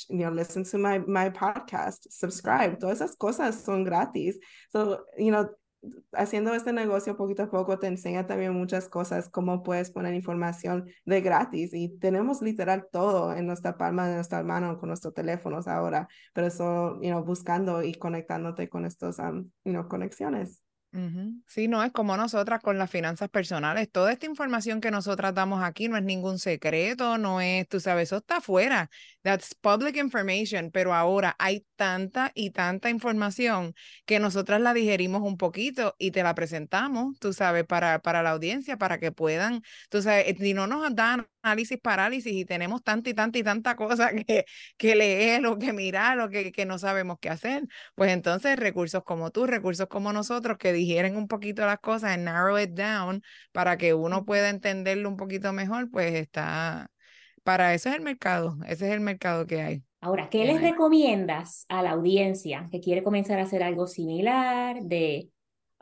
you 0.09 0.18
know, 0.18 0.31
listen 0.31 0.64
to 0.64 0.79
my, 0.79 0.98
my 1.07 1.31
podcast, 1.31 2.07
subscribe, 2.11 2.79
todas 2.79 3.00
esas 3.00 3.16
cosas 3.16 3.62
son 3.62 3.85
gratis. 3.85 4.38
So, 4.72 5.05
you 5.18 5.31
know, 5.31 5.50
haciendo 6.12 6.55
este 6.55 6.72
negocio 6.72 7.16
poquito 7.16 7.44
a 7.44 7.50
poco 7.50 7.79
te 7.79 7.87
enseña 7.87 8.27
también 8.27 8.53
muchas 8.53 8.88
cosas, 8.88 9.29
cómo 9.29 9.62
puedes 9.62 9.90
poner 9.90 10.14
información 10.14 10.87
de 11.05 11.20
gratis 11.20 11.74
y 11.74 11.90
tenemos 11.98 12.42
literal 12.42 12.87
todo 12.90 13.35
en 13.35 13.46
nuestra 13.46 13.77
palma 13.77 14.09
de 14.09 14.14
nuestra 14.14 14.42
mano 14.42 14.79
con 14.79 14.88
nuestros 14.88 15.14
teléfonos 15.14 15.68
ahora, 15.68 16.09
pero 16.33 16.46
eso, 16.46 17.00
you 17.03 17.11
know, 17.11 17.24
buscando 17.24 17.83
y 17.83 17.94
conectándote 17.94 18.68
con 18.68 18.85
estos, 18.85 19.18
um, 19.18 19.50
you 19.64 19.72
know, 19.72 19.88
conexiones. 19.88 20.62
Sí, 21.46 21.68
no 21.68 21.85
es 21.85 21.92
como 21.92 22.16
nosotras 22.16 22.61
con 22.62 22.78
las 22.78 22.90
finanzas 22.90 23.28
personales. 23.28 23.90
Toda 23.90 24.12
esta 24.12 24.26
información 24.26 24.80
que 24.80 24.90
nosotras 24.90 25.35
damos 25.35 25.62
aquí 25.62 25.88
no 25.88 25.96
es 25.96 26.02
ningún 26.02 26.38
secreto, 26.38 27.16
no 27.18 27.40
es, 27.40 27.68
tú 27.68 27.78
sabes, 27.80 28.09
eso 28.09 28.16
está 28.16 28.38
afuera. 28.38 28.90
That's 29.22 29.54
public 29.54 29.96
information, 29.96 30.70
pero 30.72 30.94
ahora 30.94 31.37
hay 31.38 31.64
tanta 31.76 32.33
y 32.35 32.50
tanta 32.50 32.90
información 32.90 33.74
que 34.04 34.18
nosotras 34.18 34.61
la 34.61 34.74
digerimos 34.74 35.22
un 35.22 35.37
poquito 35.37 35.94
y 35.98 36.11
te 36.11 36.22
la 36.24 36.35
presentamos, 36.35 37.18
tú 37.20 37.33
sabes, 37.33 37.64
para, 37.64 38.00
para 38.00 38.22
la 38.22 38.30
audiencia, 38.30 38.76
para 38.76 38.98
que 38.98 39.12
puedan, 39.12 39.62
tú 39.90 40.02
sabes, 40.02 40.37
si 40.38 40.54
no 40.54 40.66
nos 40.66 40.92
dan 40.94 41.28
análisis 41.44 41.78
parálisis 41.78 42.33
y 42.33 42.44
tenemos 42.44 42.83
tanta 42.83 43.11
y 43.11 43.14
tanta 43.14 43.38
y 43.38 43.42
tanta 43.42 43.76
cosa 43.76 44.11
que, 44.26 44.46
que 44.76 44.96
leer 44.96 45.46
o 45.46 45.59
que 45.59 45.72
mirar 45.72 46.18
o 46.20 46.30
que, 46.30 46.50
que 46.52 46.64
no 46.64 46.78
sabemos 46.78 47.18
qué 47.20 47.28
hacer, 47.28 47.64
pues 47.94 48.11
entonces 48.11 48.59
recursos 48.59 49.04
como 49.04 49.30
tú, 49.30 49.46
recursos 49.46 49.87
como 49.88 50.12
nosotros 50.12 50.59
que 50.59 50.72
digieren 50.72 51.16
un 51.16 51.28
poquito 51.28 51.66
las 51.66 51.78
cosas, 51.78 52.12
and 52.12 52.24
narrow 52.24 52.59
it 52.59 52.70
down 52.70 53.22
para 53.52 53.76
que 53.76 53.94
uno 53.94 54.24
pueda 54.24 54.48
entenderlo 54.48 55.09
un 55.09 55.16
poquito 55.16 55.52
mejor, 55.52 55.90
pues 55.90 56.14
está, 56.14 56.90
para 57.42 57.74
eso 57.74 57.90
es 57.90 57.96
el 57.96 58.02
mercado, 58.02 58.57
ese 58.66 58.87
es 58.87 58.92
el 58.94 59.00
mercado 59.00 59.46
que 59.46 59.61
hay. 59.61 59.83
Ahora, 60.00 60.28
¿qué 60.28 60.44
les 60.44 60.61
recomiendas 60.61 61.64
a 61.68 61.83
la 61.83 61.92
audiencia 61.92 62.68
que 62.70 62.80
quiere 62.80 63.02
comenzar 63.02 63.38
a 63.38 63.44
hacer 63.44 63.62
algo 63.62 63.87
similar, 63.87 64.83
de 64.83 65.30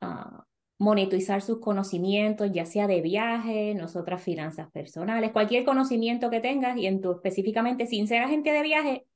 uh, 0.01 0.43
monetizar 0.83 1.43
sus 1.43 1.61
conocimientos, 1.61 2.51
ya 2.53 2.67
sea 2.67 2.89
de 2.89 3.01
viaje, 3.01 3.73
nosotras 3.73 4.21
finanzas 4.21 4.69
personales, 4.73 5.31
cualquier 5.31 5.65
conocimiento 5.65 6.29
que 6.29 6.41
tengas 6.41 6.77
y 6.77 6.87
en 6.87 7.01
tu 7.01 7.13
específicamente 7.13 7.87
sin 7.87 8.09
ser 8.09 8.21
agente 8.21 8.51
de 8.51 8.63
viaje, 8.63 9.07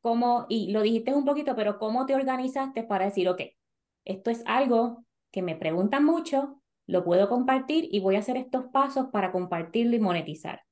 ¿cómo, 0.00 0.46
y 0.48 0.70
lo 0.70 0.82
dijiste 0.82 1.12
un 1.12 1.24
poquito, 1.24 1.56
pero 1.56 1.80
cómo 1.80 2.06
te 2.06 2.14
organizaste 2.14 2.84
para 2.84 3.06
decir, 3.06 3.28
ok, 3.28 3.40
esto 4.04 4.30
es 4.30 4.44
algo 4.46 5.04
que 5.32 5.42
me 5.42 5.56
preguntan 5.56 6.04
mucho, 6.04 6.60
lo 6.86 7.02
puedo 7.02 7.28
compartir 7.28 7.88
y 7.90 7.98
voy 7.98 8.14
a 8.14 8.20
hacer 8.20 8.36
estos 8.36 8.66
pasos 8.66 9.08
para 9.10 9.32
compartirlo 9.32 9.96
y 9.96 9.98
monetizar? 9.98 10.62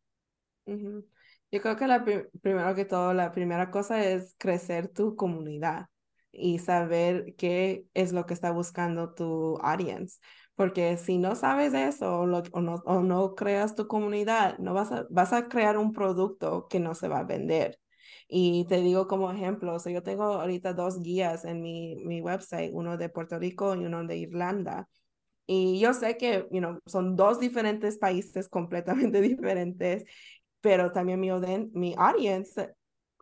Yo 0.64 1.60
creo 1.60 1.76
que 1.76 1.86
la 1.88 2.04
primero 2.04 2.74
que 2.76 2.84
todo, 2.84 3.12
la 3.14 3.32
primera 3.32 3.72
cosa 3.72 4.04
es 4.04 4.36
crecer 4.38 4.86
tu 4.92 5.16
comunidad 5.16 5.86
y 6.32 6.58
saber 6.58 7.34
qué 7.36 7.86
es 7.94 8.12
lo 8.12 8.26
que 8.26 8.34
está 8.34 8.50
buscando 8.50 9.14
tu 9.14 9.58
audience. 9.62 10.20
Porque 10.54 10.96
si 10.96 11.18
no 11.18 11.34
sabes 11.36 11.74
eso 11.74 12.20
o, 12.20 12.26
no, 12.26 12.42
o 12.84 13.00
no, 13.02 13.34
creas 13.34 13.74
tu 13.74 13.86
comunidad, 13.88 14.58
no 14.58 14.74
vas 14.74 14.92
a, 14.92 15.06
vas 15.10 15.32
a 15.32 15.48
crear 15.48 15.78
un 15.78 15.92
producto 15.92 16.68
que 16.68 16.80
no 16.80 16.94
se 16.94 17.08
va 17.08 17.20
a 17.20 17.24
vender. 17.24 17.78
Y 18.28 18.66
te 18.68 18.80
digo 18.80 19.06
como 19.08 19.30
ejemplo, 19.30 19.76
yo 19.84 20.02
tengo 20.02 20.24
ahorita 20.24 20.72
dos 20.74 21.00
guías 21.00 21.44
en 21.44 21.62
mi, 21.62 21.96
mi 22.04 22.20
website, 22.20 22.70
uno 22.72 22.96
de 22.96 23.08
Puerto 23.08 23.38
Rico 23.38 23.74
y 23.74 23.84
uno 23.84 24.04
de 24.06 24.16
Irlanda. 24.16 24.88
Y 25.46 25.80
yo 25.80 25.94
sé 25.94 26.16
que 26.16 26.46
you 26.50 26.60
know, 26.60 26.78
son 26.86 27.16
dos 27.16 27.40
diferentes 27.40 27.98
países 27.98 28.48
completamente 28.50 29.20
diferentes 29.20 30.04
pero 30.62 30.92
también 30.92 31.20
mi, 31.20 31.30
mi 31.74 31.94
audience 31.98 32.74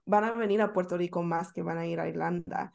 van 0.04 0.24
a 0.24 0.32
venir 0.32 0.60
a 0.62 0.72
Puerto 0.72 0.96
Rico 0.96 1.22
más 1.22 1.52
que 1.52 1.62
van 1.62 1.78
a 1.78 1.86
ir 1.86 2.00
a 2.00 2.08
Irlanda. 2.08 2.72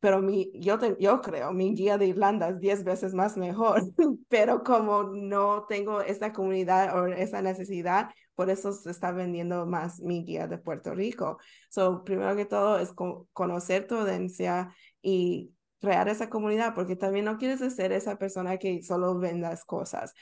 Pero 0.00 0.22
mi, 0.22 0.52
yo, 0.54 0.78
yo 0.98 1.20
creo, 1.20 1.52
mi 1.52 1.74
guía 1.74 1.98
de 1.98 2.06
Irlanda 2.06 2.48
es 2.48 2.60
10 2.60 2.84
veces 2.84 3.14
más 3.14 3.36
mejor, 3.36 3.82
pero 4.28 4.62
como 4.62 5.02
no 5.04 5.66
tengo 5.68 6.00
esa 6.02 6.32
comunidad 6.32 6.96
o 6.96 7.06
esa 7.08 7.42
necesidad, 7.42 8.10
por 8.36 8.48
eso 8.50 8.72
se 8.72 8.90
está 8.90 9.10
vendiendo 9.10 9.66
más 9.66 9.98
mi 10.00 10.24
guía 10.24 10.46
de 10.46 10.58
Puerto 10.58 10.94
Rico. 10.94 11.38
So, 11.68 12.04
primero 12.04 12.36
que 12.36 12.44
todo 12.44 12.78
es 12.78 12.92
conocer 13.32 13.88
tu 13.88 13.96
audiencia 13.96 14.72
y 15.02 15.52
crear 15.80 16.08
esa 16.08 16.28
comunidad, 16.30 16.74
porque 16.74 16.96
también 16.96 17.24
no 17.24 17.38
quieres 17.38 17.60
ser 17.74 17.92
esa 17.92 18.16
persona 18.16 18.58
que 18.58 18.82
solo 18.82 19.18
vendas 19.18 19.64
cosas. 19.64 20.14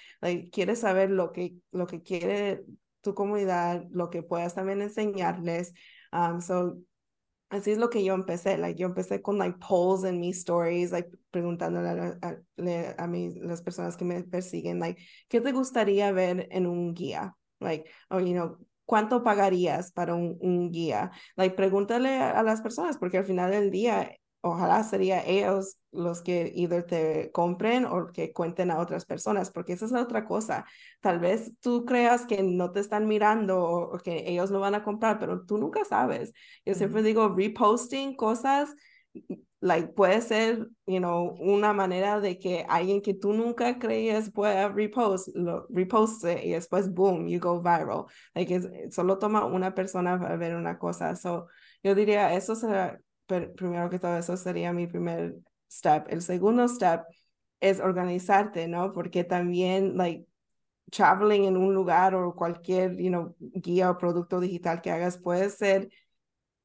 Quieres 0.53 0.81
saber 0.81 1.11
lo 1.11 1.33
que, 1.33 1.57
lo 1.73 1.87
que 1.87 2.03
quiere 2.03 2.65
tu 3.01 3.15
comunidad, 3.15 3.85
lo 3.91 4.11
que 4.11 4.23
puedas 4.23 4.55
también 4.55 4.83
enseñarles. 4.83 5.75
Um, 6.17 6.41
so, 6.41 6.79
así 7.51 7.73
es 7.73 7.79
lo 7.79 7.91
que 7.91 8.03
yo 8.03 8.15
empecé, 8.15 8.57
like, 8.57 8.81
yo 8.81 8.87
empecé 8.87 9.21
con 9.21 9.37
like 9.39 9.59
polls 9.59 10.05
en 10.05 10.19
mis 10.19 10.39
stories, 10.39 10.91
like 10.91 11.11
preguntándole 11.31 11.89
a, 11.91 12.19
a, 12.23 13.05
a 13.05 13.07
mí, 13.07 13.35
las 13.35 13.61
personas 13.61 13.97
que 13.99 14.07
me 14.07 14.23
persiguen, 14.23 14.81
like, 14.81 15.03
¿qué 15.29 15.43
te 15.43 15.53
gustaría 15.53 16.11
ver 16.13 16.49
en 16.51 16.67
un 16.67 16.95
guía? 16.95 17.37
Like, 17.61 17.91
or, 18.09 18.23
you 18.23 18.33
know, 18.33 18.59
¿cuánto 18.87 19.23
pagarías 19.23 19.93
para 19.93 20.15
un, 20.15 20.71
guía? 20.71 21.11
Like, 21.37 21.55
pregúntale 21.55 22.17
a, 22.17 22.43
las 22.43 22.63
personas, 22.63 22.97
porque 22.97 23.19
al 23.19 23.27
final 23.27 23.51
del 23.51 23.71
día 23.71 24.17
ojalá 24.51 24.83
sería 24.85 25.25
ellos 25.27 25.79
los 25.93 26.23
que 26.23 26.53
either 26.55 26.85
te 26.85 27.31
compren 27.33 27.85
o 27.87 28.09
que 28.13 28.33
cuenten 28.33 28.71
a 28.71 28.79
otras 28.79 29.05
personas, 29.07 29.51
porque 29.51 29.73
esa 29.73 29.87
es 29.87 29.93
la 29.93 30.03
otra 30.03 30.25
cosa. 30.25 30.65
Tal 31.01 31.19
vez 31.21 31.53
tú 31.61 31.85
creas 31.85 32.27
que 32.27 32.43
no 32.43 32.73
te 32.73 32.81
están 32.81 33.09
mirando 33.09 33.63
o, 33.63 33.99
que 33.99 34.25
ellos 34.31 34.51
no 34.51 34.61
van 34.61 34.75
a 34.75 34.85
comprar, 34.85 35.19
pero 35.19 35.45
tú 35.45 35.59
nunca 35.59 35.85
sabes. 35.85 36.33
Yo 36.65 36.75
siempre 36.75 37.03
digo, 37.03 37.29
reposting 37.35 38.17
cosas, 38.17 38.75
like, 39.61 39.89
puede 39.95 40.21
ser, 40.21 40.69
you 40.87 40.99
know, 40.99 41.35
una 41.41 41.73
manera 41.73 42.21
de 42.21 42.39
que 42.39 42.65
alguien 42.69 43.01
que 43.01 43.15
tú 43.15 43.33
nunca 43.33 43.79
creías 43.79 44.31
pueda 44.31 44.69
repost, 44.69 45.29
lo 45.35 45.67
reposte 45.71 46.47
y 46.47 46.53
después, 46.53 46.93
boom, 46.93 47.27
you 47.29 47.41
go 47.41 47.61
viral. 47.63 48.07
Like, 48.35 48.91
solo 48.91 49.19
toma 49.19 49.45
una 49.47 49.75
persona 49.75 50.19
para 50.21 50.37
ver 50.37 50.57
una 50.57 50.79
cosa. 50.79 51.17
So, 51.17 51.49
yo 51.83 51.95
diría, 51.95 52.35
eso 52.35 52.55
será 52.55 53.01
primero 53.27 53.91
que 53.91 53.99
todo 53.99 54.17
eso 54.17 54.37
sería 54.37 54.73
mi 54.73 54.87
primer 54.87 55.37
step. 55.71 56.07
El 56.09 56.23
segundo 56.23 56.69
step 56.69 57.03
es 57.61 57.81
organizarte, 57.81 58.69
¿no? 58.69 58.93
Porque 58.93 59.25
también, 59.25 59.97
like, 59.97 60.27
traveling 60.91 61.45
en 61.45 61.57
un 61.57 61.75
lugar 61.75 62.15
o 62.15 62.35
cualquier, 62.35 62.97
you 62.97 63.09
know, 63.09 63.35
guía 63.41 63.91
o 63.91 63.99
producto 63.99 64.41
digital 64.41 64.81
que 64.83 64.91
hagas 64.91 65.19
puede 65.19 65.51
ser 65.51 65.89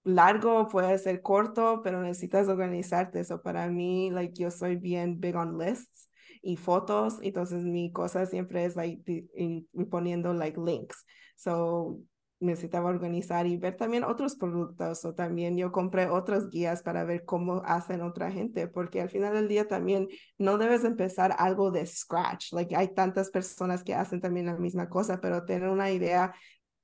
largo, 0.04 0.68
puede 0.68 0.98
ser 0.98 1.22
corto, 1.22 1.82
pero 1.84 2.02
necesitas 2.02 2.48
organizarte. 2.48 3.20
Eso 3.20 3.42
para 3.42 3.68
mí, 3.70 4.12
like, 4.12 4.34
yo 4.40 4.52
soy 4.52 4.76
bien 4.76 5.20
big 5.20 5.36
on 5.36 5.58
lists 5.58 6.10
y 6.42 6.58
fotos, 6.58 7.20
entonces 7.22 7.64
mi 7.64 7.92
cosa 7.92 8.26
siempre 8.26 8.66
es, 8.66 8.76
like, 8.76 9.04
y, 9.36 9.68
y 9.74 9.86
poniendo, 9.86 10.34
like, 10.34 10.60
links. 10.60 11.06
So, 11.36 12.00
necesitaba 12.42 12.90
organizar 12.90 13.48
y 13.48 13.58
ver 13.58 13.78
también 13.78 14.04
otros 14.04 14.36
productos 14.36 15.06
o 15.06 15.14
también 15.14 15.58
yo 15.58 15.72
compré 15.72 16.10
otras 16.10 16.50
guías 16.50 16.84
para 16.84 17.04
ver 17.04 17.24
cómo 17.24 17.62
hacen 17.66 18.02
otra 18.02 18.32
gente, 18.32 18.68
porque 18.68 19.02
al 19.02 19.10
final 19.10 19.34
del 19.34 19.48
día 19.48 19.68
también 19.68 20.08
no 20.38 20.58
debes 20.58 20.84
empezar 20.84 21.36
algo 21.38 21.72
de 21.72 21.86
scratch, 21.86 22.52
like 22.54 22.76
hay 22.76 22.94
tantas 22.94 23.30
personas 23.30 23.84
que 23.84 23.94
hacen 23.94 24.20
también 24.20 24.48
la 24.48 24.58
misma 24.58 24.90
cosa, 24.90 25.22
pero 25.22 25.46
tener 25.46 25.70
una 25.70 25.92
idea 25.92 26.34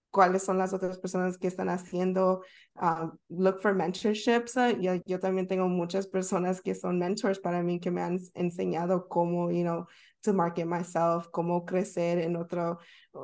cuáles 0.10 0.43
son 0.43 0.58
las 0.58 0.74
otras 0.74 0.98
personas 1.00 1.38
que 1.38 1.48
están 1.48 1.70
haciendo, 1.70 2.41
uh, 2.76 3.10
look 3.30 3.60
for 3.62 3.76
mentorships. 3.76 4.56
Uh, 4.56 4.80
yo, 4.80 4.96
yo 5.06 5.20
también 5.20 5.48
tengo 5.48 5.67
muchas 5.67 6.08
personas 6.08 6.62
que 6.62 6.74
son 6.76 6.98
mentors 6.98 7.39
para 7.39 7.62
mí 7.62 7.80
que 7.80 7.91
me 7.91 8.02
han 8.02 8.20
enseñado 8.34 9.08
cómo, 9.08 9.52
you 9.52 9.62
know, 9.62 9.86
to 10.28 10.34
market 10.34 10.66
myself, 10.66 11.28
cómo 11.32 11.66
crecer 11.66 12.20
en, 12.20 12.36
otro, 12.36 12.80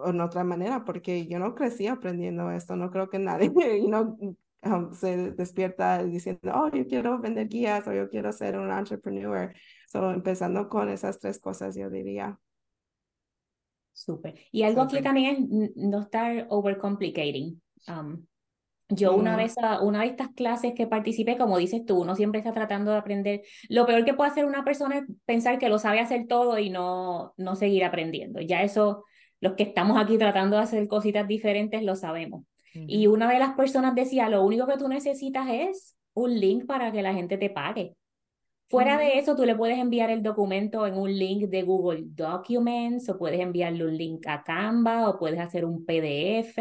en 0.06 0.22
otra 0.22 0.44
manera, 0.44 0.86
porque 0.86 1.28
yo 1.28 1.38
no 1.38 1.54
crecí 1.54 1.88
aprendiendo 1.88 2.50
esto, 2.50 2.76
no 2.76 2.90
creo 2.90 3.10
que 3.10 3.20
nadie, 3.20 3.52
you 3.82 3.88
know, 3.88 4.18
um, 4.64 4.94
se 4.94 5.32
despierta 5.32 6.04
diciendo, 6.04 6.52
oh, 6.56 6.70
yo 6.72 6.88
quiero 6.88 7.20
vender 7.20 7.48
guías 7.50 7.86
o 7.88 7.94
yo 7.94 8.10
quiero 8.10 8.32
ser 8.32 8.58
un 8.58 8.72
entrepreneur. 8.72 9.54
So, 9.88 10.12
empezando 10.12 10.70
con 10.70 10.90
esas 10.90 11.20
tres 11.20 11.40
cosas, 11.40 11.76
yo 11.76 11.90
diría. 11.90 12.40
Súper. 13.92 14.36
Y 14.52 14.64
algo 14.64 14.82
aquí 14.82 15.02
también 15.02 15.48
es 15.52 15.72
no 15.76 16.02
estar 16.02 16.48
overcomplicating. 16.50 17.62
Um, 17.88 18.26
yo 18.90 19.16
una 19.16 19.36
vez, 19.36 19.56
una 19.82 20.02
de 20.02 20.08
estas 20.08 20.30
clases 20.30 20.74
que 20.76 20.88
participé, 20.88 21.38
como 21.38 21.58
dices 21.58 21.86
tú, 21.86 22.02
uno 22.02 22.16
siempre 22.16 22.40
está 22.40 22.54
tratando 22.54 22.92
de 22.92 22.98
aprender. 22.98 23.42
Lo 23.70 23.86
peor 23.86 24.06
que 24.06 24.14
puede 24.14 24.32
hacer 24.32 24.46
una 24.46 24.64
persona 24.64 25.00
es 25.00 25.04
pensar 25.26 25.58
que 25.58 25.70
lo 25.70 25.80
sabe 25.80 26.00
hacer 26.00 26.28
todo 26.28 26.60
y 26.60 26.70
no, 26.70 27.34
no 27.38 27.56
seguir 27.56 27.84
aprendiendo. 27.86 28.42
Ya 28.42 28.62
eso, 28.62 29.04
los 29.40 29.54
que 29.54 29.64
estamos 29.64 29.98
aquí 29.98 30.18
tratando 30.18 30.58
de 30.58 30.64
hacer 30.64 30.88
cositas 30.88 31.28
diferentes, 31.28 31.84
lo 31.84 31.96
sabemos. 31.96 32.44
Y 32.74 33.06
una 33.06 33.30
de 33.30 33.38
las 33.38 33.54
personas 33.54 33.94
decía, 33.94 34.30
lo 34.30 34.44
único 34.44 34.66
que 34.66 34.78
tú 34.78 34.88
necesitas 34.88 35.48
es 35.50 35.96
un 36.14 36.40
link 36.40 36.66
para 36.66 36.92
que 36.92 37.04
la 37.04 37.14
gente 37.14 37.38
te 37.38 37.50
pague. 37.50 37.96
Fuera 38.68 38.98
de 38.98 39.20
eso, 39.20 39.36
tú 39.36 39.46
le 39.46 39.56
puedes 39.56 39.78
enviar 39.78 40.10
el 40.10 40.24
documento 40.24 40.88
en 40.88 40.98
un 40.98 41.14
link 41.14 41.44
de 41.50 41.62
Google 41.62 42.06
Documents 42.06 43.08
o 43.10 43.20
puedes 43.20 43.40
enviarle 43.40 43.86
un 43.86 43.96
link 43.96 44.26
a 44.26 44.42
Canva 44.44 45.10
o 45.10 45.20
puedes 45.20 45.40
hacer 45.40 45.66
un 45.66 45.86
PDF. 45.86 46.58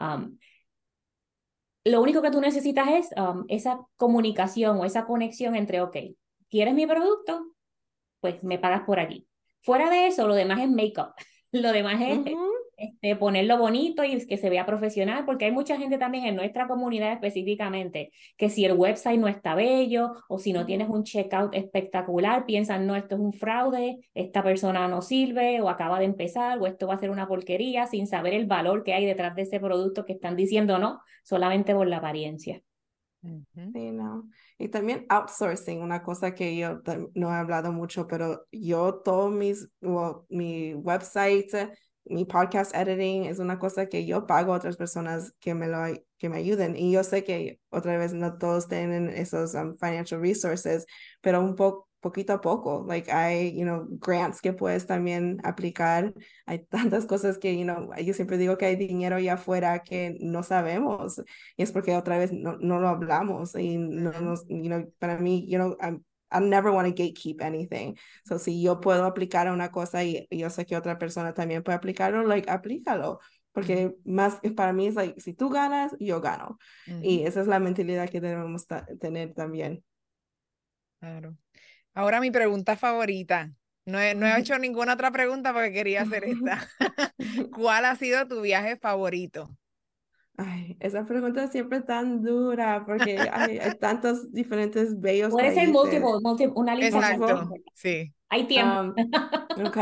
Um, 0.00 0.38
lo 1.84 2.00
único 2.00 2.22
que 2.22 2.30
tú 2.30 2.40
necesitas 2.40 2.88
es 2.88 3.08
um, 3.16 3.44
esa 3.48 3.80
comunicación 3.96 4.78
o 4.78 4.84
esa 4.84 5.04
conexión 5.04 5.56
entre, 5.56 5.80
ok, 5.80 5.96
¿quieres 6.48 6.74
mi 6.74 6.86
producto? 6.86 7.46
Pues 8.20 8.42
me 8.42 8.58
pagas 8.58 8.82
por 8.82 9.00
aquí. 9.00 9.26
Fuera 9.62 9.90
de 9.90 10.06
eso, 10.06 10.26
lo 10.26 10.34
demás 10.34 10.60
es 10.60 10.70
make-up. 10.70 11.14
Lo 11.54 11.70
demás 11.70 12.00
es 12.00 12.18
este, 12.82 13.16
ponerlo 13.16 13.58
bonito 13.58 14.02
y 14.04 14.26
que 14.26 14.36
se 14.36 14.50
vea 14.50 14.66
profesional, 14.66 15.24
porque 15.24 15.44
hay 15.44 15.52
mucha 15.52 15.78
gente 15.78 15.98
también 15.98 16.24
en 16.26 16.36
nuestra 16.36 16.66
comunidad 16.66 17.12
específicamente 17.12 18.10
que 18.36 18.50
si 18.50 18.64
el 18.64 18.72
website 18.72 19.20
no 19.20 19.28
está 19.28 19.54
bello 19.54 20.12
o 20.28 20.38
si 20.38 20.52
no 20.52 20.66
tienes 20.66 20.88
un 20.88 21.04
checkout 21.04 21.54
espectacular, 21.54 22.44
piensan, 22.44 22.86
no, 22.86 22.96
esto 22.96 23.14
es 23.14 23.20
un 23.20 23.32
fraude, 23.32 24.00
esta 24.14 24.42
persona 24.42 24.88
no 24.88 25.00
sirve 25.00 25.60
o 25.60 25.68
acaba 25.68 25.98
de 25.98 26.06
empezar 26.06 26.58
o 26.58 26.66
esto 26.66 26.88
va 26.88 26.94
a 26.94 26.98
ser 26.98 27.10
una 27.10 27.28
porquería 27.28 27.86
sin 27.86 28.06
saber 28.06 28.34
el 28.34 28.46
valor 28.46 28.82
que 28.82 28.94
hay 28.94 29.06
detrás 29.06 29.36
de 29.36 29.42
ese 29.42 29.60
producto 29.60 30.04
que 30.04 30.14
están 30.14 30.34
diciendo 30.36 30.78
no, 30.78 31.00
solamente 31.22 31.74
por 31.74 31.86
la 31.86 31.98
apariencia. 31.98 32.62
Sí, 33.22 33.92
no. 33.92 34.28
Y 34.58 34.68
también 34.68 35.06
outsourcing, 35.08 35.80
una 35.80 36.02
cosa 36.02 36.34
que 36.34 36.56
yo 36.56 36.80
no 37.14 37.30
he 37.30 37.36
hablado 37.36 37.72
mucho, 37.72 38.08
pero 38.08 38.46
yo 38.50 38.94
todo 39.04 39.30
mis, 39.30 39.68
mi 40.28 40.74
website, 40.74 41.54
mi 42.04 42.24
podcast 42.24 42.74
editing 42.74 43.24
es 43.24 43.38
una 43.38 43.58
cosa 43.58 43.86
que 43.86 44.06
yo 44.06 44.26
pago 44.26 44.52
a 44.52 44.56
otras 44.56 44.76
personas 44.76 45.32
que 45.40 45.54
me, 45.54 45.68
lo, 45.68 45.78
que 46.18 46.28
me 46.28 46.38
ayuden. 46.38 46.76
Y 46.76 46.92
yo 46.92 47.04
sé 47.04 47.24
que 47.24 47.60
otra 47.70 47.96
vez 47.98 48.12
no 48.14 48.38
todos 48.38 48.68
tienen 48.68 49.08
esos 49.08 49.54
um, 49.54 49.76
financial 49.78 50.20
resources, 50.20 50.86
pero 51.20 51.40
un 51.40 51.56
poco 51.56 51.88
poquito 52.02 52.32
a 52.34 52.40
poco, 52.40 52.84
like 52.86 53.10
hay, 53.10 53.56
you 53.56 53.64
know, 53.64 53.86
grants 54.00 54.40
que 54.42 54.52
puedes 54.52 54.86
también 54.86 55.38
aplicar, 55.44 56.12
hay 56.46 56.66
tantas 56.66 57.06
cosas 57.06 57.38
que, 57.38 57.56
you 57.56 57.64
know, 57.64 57.90
yo 57.96 58.12
siempre 58.12 58.36
digo 58.36 58.58
que 58.58 58.66
hay 58.66 58.76
dinero 58.76 59.16
allá 59.16 59.34
afuera 59.34 59.82
que 59.84 60.16
no 60.20 60.42
sabemos, 60.42 61.22
y 61.56 61.62
es 61.62 61.70
porque 61.70 61.94
otra 61.96 62.18
vez 62.18 62.32
no, 62.32 62.56
no 62.58 62.80
lo 62.80 62.88
hablamos, 62.88 63.54
y 63.54 63.78
no 63.78 64.10
nos, 64.20 64.44
you 64.48 64.66
know, 64.66 64.92
para 64.98 65.16
mí, 65.16 65.46
you 65.48 65.56
know, 65.56 65.76
I'm, 65.80 66.04
I 66.32 66.40
never 66.40 66.70
want 66.72 66.88
to 66.88 66.94
gatekeep 66.94 67.42
anything. 67.42 67.96
So, 68.24 68.38
si 68.38 68.62
yo 68.62 68.80
puedo 68.80 69.04
aplicar 69.04 69.50
una 69.50 69.70
cosa 69.70 70.02
y, 70.04 70.26
yo 70.30 70.50
sé 70.50 70.66
que 70.66 70.76
otra 70.76 70.98
persona 70.98 71.34
también 71.34 71.62
puede 71.62 71.76
aplicarlo, 71.76 72.24
like, 72.24 72.50
aplícalo. 72.50 73.20
Porque 73.52 73.94
más 74.04 74.40
para 74.56 74.72
mí 74.72 74.86
es 74.86 74.94
like, 74.94 75.20
si 75.20 75.34
tú 75.34 75.50
ganas, 75.50 75.94
yo 76.00 76.20
gano. 76.22 76.58
Y 77.02 77.22
esa 77.24 77.42
es 77.42 77.46
la 77.46 77.58
mentalidad 77.58 78.08
que 78.08 78.20
debemos 78.20 78.66
tener 78.98 79.34
también. 79.34 79.84
Claro. 81.00 81.36
Ahora 81.92 82.20
mi 82.20 82.30
pregunta 82.30 82.76
favorita. 82.76 83.52
No 83.84 84.00
he, 84.00 84.14
no 84.14 84.26
he 84.26 84.38
hecho 84.38 84.58
ninguna 84.58 84.94
otra 84.94 85.10
pregunta 85.10 85.52
porque 85.52 85.72
quería 85.72 86.02
hacer 86.02 86.24
esta. 86.24 86.66
¿Cuál 87.52 87.84
ha 87.84 87.96
sido 87.96 88.26
tu 88.26 88.40
viaje 88.40 88.76
favorito? 88.76 89.54
Ay, 90.38 90.76
esa 90.80 91.04
pregunta 91.04 91.44
es 91.44 91.52
siempre 91.52 91.82
tan 91.82 92.22
dura 92.22 92.84
porque 92.86 93.28
hay, 93.30 93.58
tantos 93.80 94.32
diferentes 94.32 94.98
bellos 94.98 95.30
Puede 95.30 95.54
ser 95.54 95.68
múltiple, 95.68 96.52
una 96.54 96.74
lista. 96.74 96.98
Exacto, 96.98 97.50
sí. 97.74 98.14
Hay 98.28 98.46
tiempo. 98.46 98.80
Um, 98.80 98.94
ok, 99.66 99.78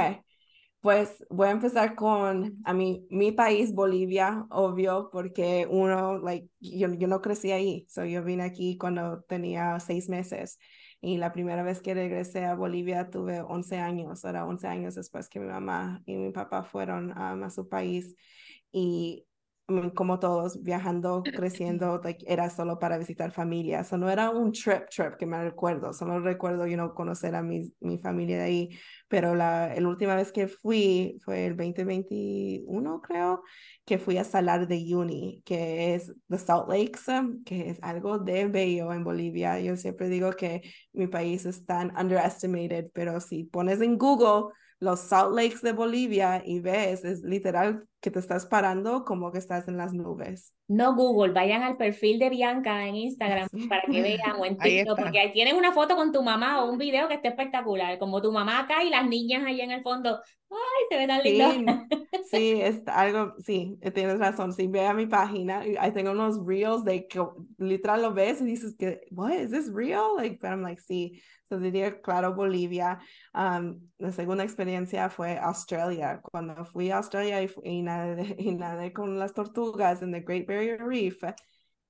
pues 0.80 1.24
voy 1.30 1.48
a 1.48 1.52
empezar 1.52 1.94
con 1.94 2.58
a 2.64 2.74
mí, 2.74 3.06
mi 3.10 3.30
país, 3.30 3.72
Bolivia, 3.72 4.44
obvio, 4.50 5.08
porque 5.12 5.68
uno, 5.70 6.18
like, 6.18 6.48
yo, 6.58 6.92
yo 6.94 7.06
no 7.06 7.20
crecí 7.20 7.52
ahí, 7.52 7.86
so 7.88 8.04
yo 8.04 8.24
vine 8.24 8.42
aquí 8.42 8.76
cuando 8.76 9.22
tenía 9.22 9.78
seis 9.78 10.08
meses 10.08 10.58
y 11.00 11.18
la 11.18 11.32
primera 11.32 11.62
vez 11.62 11.80
que 11.80 11.94
regresé 11.94 12.44
a 12.44 12.56
Bolivia 12.56 13.08
tuve 13.08 13.40
11 13.40 13.78
años, 13.78 14.24
era 14.24 14.44
11 14.44 14.66
años 14.66 14.96
después 14.96 15.28
que 15.28 15.38
mi 15.38 15.46
mamá 15.46 16.02
y 16.06 16.16
mi 16.16 16.32
papá 16.32 16.64
fueron 16.64 17.12
a 17.16 17.50
su 17.50 17.68
país 17.68 18.16
y 18.72 19.26
como 19.94 20.18
todos, 20.18 20.62
viajando, 20.62 21.22
creciendo, 21.35 22.00
era 22.26 22.50
solo 22.50 22.78
para 22.78 22.98
visitar 22.98 23.33
familia. 23.33 23.85
So, 23.85 23.96
no 23.98 24.11
era 24.11 24.30
un 24.30 24.52
trip, 24.52 24.88
trip 24.88 25.16
que 25.16 25.26
me 25.26 25.42
recuerdo. 25.42 25.92
Solo 25.92 26.20
recuerdo, 26.20 26.66
you 26.66 26.74
know, 26.74 26.94
conocer 26.94 27.35
a 27.35 27.42
mi, 27.42 27.72
mi 27.80 27.98
familia 27.98 28.38
de 28.38 28.44
ahí. 28.44 28.68
Pero 29.09 29.35
la, 29.35 29.74
la 29.74 29.88
última 29.88 30.14
vez 30.14 30.33
que 30.33 30.48
fui 30.48 31.18
fue 31.24 31.46
el 31.46 31.56
2021, 31.56 33.00
creo, 33.00 33.42
que 33.85 33.98
fui 33.98 34.18
a 34.18 34.24
Salar 34.24 34.68
de 34.68 34.76
Uyuni, 34.76 35.42
que 35.44 35.94
es 35.94 36.12
the 36.28 36.38
Salt 36.38 36.68
Lakes, 36.68 37.11
que 37.44 37.70
es 37.70 37.78
algo 37.83 38.18
de 38.18 38.46
bello 38.46 38.92
en 38.92 39.04
Bolivia. 39.04 39.61
Yo 39.61 39.76
siempre 39.76 40.09
digo 40.09 40.30
que 40.33 40.62
mi 40.92 41.06
país 41.06 41.44
es 41.46 41.66
tan 41.66 41.92
underestimated, 41.96 42.90
pero 42.92 43.20
si 43.20 43.44
pones 43.44 43.80
en 43.80 43.98
Google 43.98 44.54
los 44.80 45.00
Salt 45.00 45.34
Lakes 45.34 45.60
de 45.60 45.72
Bolivia 45.72 46.42
y 46.44 46.60
ves, 46.60 47.04
es 47.04 47.22
literal 47.22 47.86
que 48.00 48.10
te 48.10 48.18
estás 48.18 48.46
parando 48.46 49.04
como 49.04 49.30
que 49.30 49.38
estás 49.38 49.68
en 49.68 49.76
las 49.76 49.92
nubes. 49.92 50.54
No 50.68 50.94
Google, 50.94 51.34
vayan 51.34 51.62
al 51.62 51.76
perfil 51.76 52.18
de 52.18 52.30
Bianca 52.30 52.86
en 52.86 52.96
Instagram 52.96 53.48
para 53.68 53.82
que 53.82 54.00
vean 54.00 54.36
o 54.38 54.44
en 54.46 54.56
TikTok, 54.58 54.98
porque 54.98 55.20
ahí 55.20 55.32
tienes 55.32 55.52
una 55.52 55.72
foto 55.72 55.96
con 55.96 56.12
tu 56.12 56.22
mamá 56.22 56.64
o 56.64 56.70
un 56.70 56.78
video 56.78 57.08
que 57.08 57.14
esté 57.14 57.28
espectacular, 57.28 57.98
como 57.98 58.22
tu 58.22 58.32
mamá 58.32 58.60
acá 58.60 58.82
y 58.82 58.88
las 58.88 59.06
niñas 59.06 59.44
ahí 59.46 59.60
en 59.60 59.70
el 59.70 59.82
fondo. 59.82 60.18
Ay, 60.50 60.84
se 60.90 60.96
ve 60.96 61.06
tan 61.06 61.22
lindo. 61.22 61.86
Sí, 62.30 62.60
es 62.60 62.82
algo, 62.86 63.34
sí, 63.40 63.78
tienes 63.94 64.18
razón. 64.18 64.52
Si 64.52 64.66
ve 64.68 64.86
a 64.86 64.94
mi 64.94 65.06
página, 65.06 65.60
ahí 65.78 65.92
tengo 65.92 66.12
unos 66.12 66.44
reels 66.44 66.84
de 66.84 67.06
que 67.08 67.20
literal 67.58 68.02
lo 68.02 68.12
ves 68.12 68.40
y 68.40 68.44
dices 68.44 68.76
que, 68.76 69.00
what, 69.10 69.32
is 69.32 69.50
this 69.50 69.68
real? 69.72 70.16
Like, 70.16 70.38
but 70.40 70.50
I'm 70.50 70.62
like, 70.62 70.80
sí. 70.80 71.20
So 71.48 71.58
diría, 71.58 72.00
claro, 72.00 72.34
Bolivia. 72.34 73.00
Um, 73.34 73.80
la 73.98 74.12
segunda 74.12 74.44
experiencia 74.44 75.10
fue 75.10 75.36
Australia. 75.38 76.20
Cuando 76.22 76.64
fui 76.64 76.90
a 76.90 76.98
Australia 76.98 77.42
y, 77.42 77.50
y, 77.64 77.82
nadé, 77.82 78.36
y 78.38 78.54
nadé 78.54 78.92
con 78.92 79.18
las 79.18 79.34
tortugas 79.34 80.02
en 80.02 80.12
the 80.12 80.20
Great 80.20 80.46
Barrier 80.46 80.78
Reef, 80.80 81.24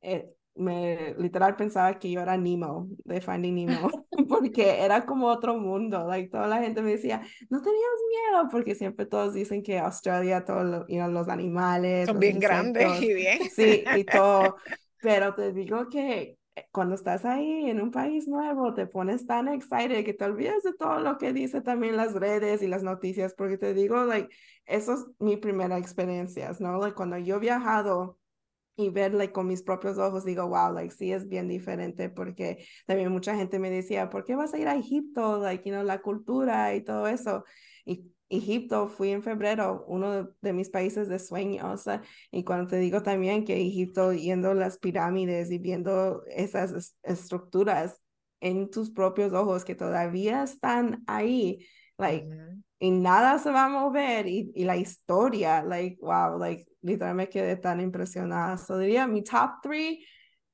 eh, 0.00 0.26
me 0.60 1.14
literal 1.18 1.56
pensaba 1.56 1.98
que 1.98 2.10
yo 2.10 2.20
era 2.20 2.36
Nemo, 2.36 2.88
de 3.04 3.20
Finding 3.20 3.66
Nemo, 3.66 3.90
porque 4.28 4.82
era 4.82 5.06
como 5.06 5.26
otro 5.26 5.56
mundo, 5.56 6.06
like 6.06 6.30
toda 6.30 6.46
la 6.46 6.58
gente 6.58 6.82
me 6.82 6.92
decía, 6.92 7.22
no 7.48 7.60
tenías 7.62 7.90
miedo, 8.08 8.48
porque 8.50 8.74
siempre 8.74 9.06
todos 9.06 9.34
dicen 9.34 9.62
que 9.62 9.78
Australia, 9.78 10.44
todos 10.44 10.86
los 10.88 11.28
animales 11.28 12.06
son 12.06 12.18
bien 12.18 12.38
grandes 12.38 13.02
y 13.02 13.14
bien. 13.14 13.38
Sí, 13.50 13.84
y 13.96 14.04
todo, 14.04 14.56
pero 15.00 15.34
te 15.34 15.52
digo 15.52 15.88
que 15.88 16.36
eh, 16.54 16.66
cuando 16.70 16.94
estás 16.94 17.24
ahí 17.24 17.70
en 17.70 17.80
un 17.80 17.90
país 17.90 18.28
nuevo, 18.28 18.74
te 18.74 18.86
pones 18.86 19.26
tan 19.26 19.48
excited 19.48 20.04
que 20.04 20.14
te 20.14 20.24
olvidas 20.24 20.62
de 20.62 20.74
todo 20.74 21.00
lo 21.00 21.16
que 21.16 21.32
dice 21.32 21.62
también 21.62 21.96
las 21.96 22.12
redes 22.14 22.62
y 22.62 22.68
las 22.68 22.82
noticias, 22.82 23.34
porque 23.34 23.56
te 23.56 23.72
digo, 23.72 24.04
like, 24.04 24.28
eso 24.66 24.94
es 24.94 25.06
mi 25.18 25.36
primera 25.36 25.78
experiencia, 25.78 26.52
¿no? 26.60 26.78
Like, 26.78 26.94
cuando 26.94 27.18
yo 27.18 27.36
he 27.36 27.40
viajado 27.40 28.19
y 28.80 28.90
ver 28.90 29.14
like, 29.14 29.32
con 29.32 29.46
mis 29.46 29.62
propios 29.62 29.98
ojos, 29.98 30.24
digo, 30.24 30.46
wow, 30.48 30.72
like, 30.72 30.94
sí 30.94 31.12
es 31.12 31.28
bien 31.28 31.48
diferente, 31.48 32.08
porque 32.08 32.66
también 32.86 33.12
mucha 33.12 33.36
gente 33.36 33.58
me 33.58 33.70
decía, 33.70 34.10
¿por 34.10 34.24
qué 34.24 34.34
vas 34.34 34.54
a 34.54 34.58
ir 34.58 34.68
a 34.68 34.76
Egipto? 34.76 35.38
Like, 35.38 35.68
you 35.68 35.74
know, 35.74 35.84
la 35.84 36.00
cultura 36.00 36.74
y 36.74 36.82
todo 36.82 37.06
eso. 37.06 37.44
Y 37.84 38.10
Egipto 38.28 38.88
fui 38.88 39.10
en 39.10 39.22
febrero, 39.22 39.84
uno 39.88 40.30
de, 40.40 40.52
mis 40.52 40.70
países 40.70 41.08
de 41.08 41.18
sueños. 41.18 41.84
y 42.30 42.44
cuando 42.44 42.68
te 42.68 42.76
digo 42.76 43.02
también 43.02 43.44
que 43.44 43.60
Egipto, 43.60 44.12
yendo 44.12 44.54
las 44.54 44.78
pirámides 44.78 45.50
y 45.50 45.58
viendo 45.58 46.22
esas 46.26 46.96
estructuras 47.02 48.00
en 48.40 48.70
tus 48.70 48.90
propios 48.90 49.32
ojos 49.32 49.64
que 49.64 49.74
todavía 49.74 50.42
están 50.44 51.02
ahí, 51.06 51.66
like, 51.98 52.28
y 52.80 52.90
nada 52.90 53.38
se 53.38 53.50
va 53.50 53.66
a 53.66 53.68
mover 53.68 54.26
y, 54.26 54.50
y 54.54 54.64
la 54.64 54.76
historia, 54.76 55.62
like, 55.62 55.98
wow, 56.00 56.38
like, 56.38 56.66
literalmente 56.82 57.30
quedé 57.32 57.56
tan 57.56 57.80
impresionada. 57.80 58.56
So 58.58 58.78
diría 58.78 59.06
mi 59.06 59.22
top 59.22 59.60
three, 59.62 60.04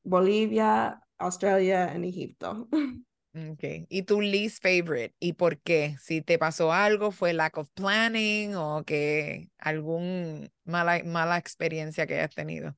Bolivia, 0.05 1.01
Australia 1.19 1.95
y 1.97 2.09
Egipto. 2.09 2.69
Okay. 3.53 3.87
¿Y 3.91 4.03
tu 4.05 4.23
least 4.23 4.63
favorite? 4.63 5.15
¿Y 5.21 5.35
por 5.35 5.59
qué? 5.61 5.97
Si 6.01 6.23
te 6.23 6.39
pasó 6.39 6.73
algo, 6.73 7.11
fue 7.11 7.35
lack 7.35 7.59
of 7.59 7.69
planning 7.75 8.55
o 8.55 8.83
que 8.85 9.51
algún 9.59 10.51
mala, 10.65 11.03
mala 11.05 11.37
experiencia 11.37 12.07
que 12.07 12.15
hayas 12.15 12.35
tenido. 12.35 12.75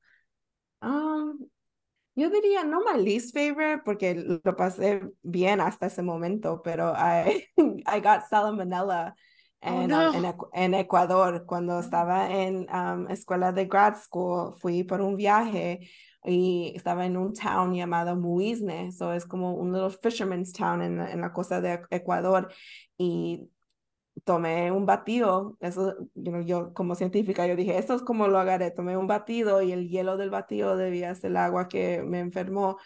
Um, 0.81 1.49
yo 2.15 2.29
diría 2.29 2.65
no 2.65 2.81
my 2.83 3.01
least 3.01 3.33
favorite 3.33 3.83
porque 3.85 4.15
lo 4.15 4.55
pasé 4.57 5.01
bien 5.23 5.61
hasta 5.61 5.87
ese 5.87 6.01
momento, 6.01 6.61
pero 6.61 6.93
I, 6.93 7.47
I 7.85 8.01
got 8.01 8.23
salmonella 8.29 9.15
oh, 9.61 9.67
en, 9.67 9.93
um, 9.93 10.33
en, 10.53 10.73
Ecuador 10.73 11.45
cuando 11.45 11.79
estaba 11.79 12.31
en 12.31 12.67
um, 12.73 13.07
escuela 13.09 13.51
de 13.51 13.65
grad 13.65 13.95
school. 13.95 14.55
Fui 14.57 14.83
por 14.83 15.01
un 15.01 15.15
viaje 15.15 15.89
y 16.23 16.73
estaba 16.75 17.05
en 17.05 17.17
un 17.17 17.33
town 17.33 17.73
llamado 17.73 18.15
Muisne, 18.15 18.87
eso 18.87 19.13
es 19.13 19.25
como 19.25 19.53
un 19.53 19.71
little 19.71 19.89
fisherman's 19.89 20.51
town 20.51 20.81
en, 20.81 20.99
en 20.99 21.21
la 21.21 21.31
costa 21.31 21.61
de 21.61 21.81
Ecuador 21.91 22.51
y 22.97 23.49
tomé 24.25 24.71
un 24.71 24.85
batido, 24.85 25.57
eso 25.59 25.95
yo 26.13 26.73
como 26.73 26.95
científica 26.95 27.47
yo 27.47 27.55
dije, 27.55 27.77
esto 27.77 27.95
es 27.95 28.01
como 28.01 28.27
lo 28.27 28.39
agarré, 28.39 28.71
tomé 28.71 28.97
un 28.97 29.07
batido 29.07 29.61
y 29.61 29.71
el 29.71 29.87
hielo 29.89 30.17
del 30.17 30.29
batido 30.29 30.75
debía 30.77 31.15
ser 31.15 31.31
el 31.31 31.37
agua 31.37 31.67
que 31.67 32.03
me 32.03 32.19
enfermó 32.19 32.77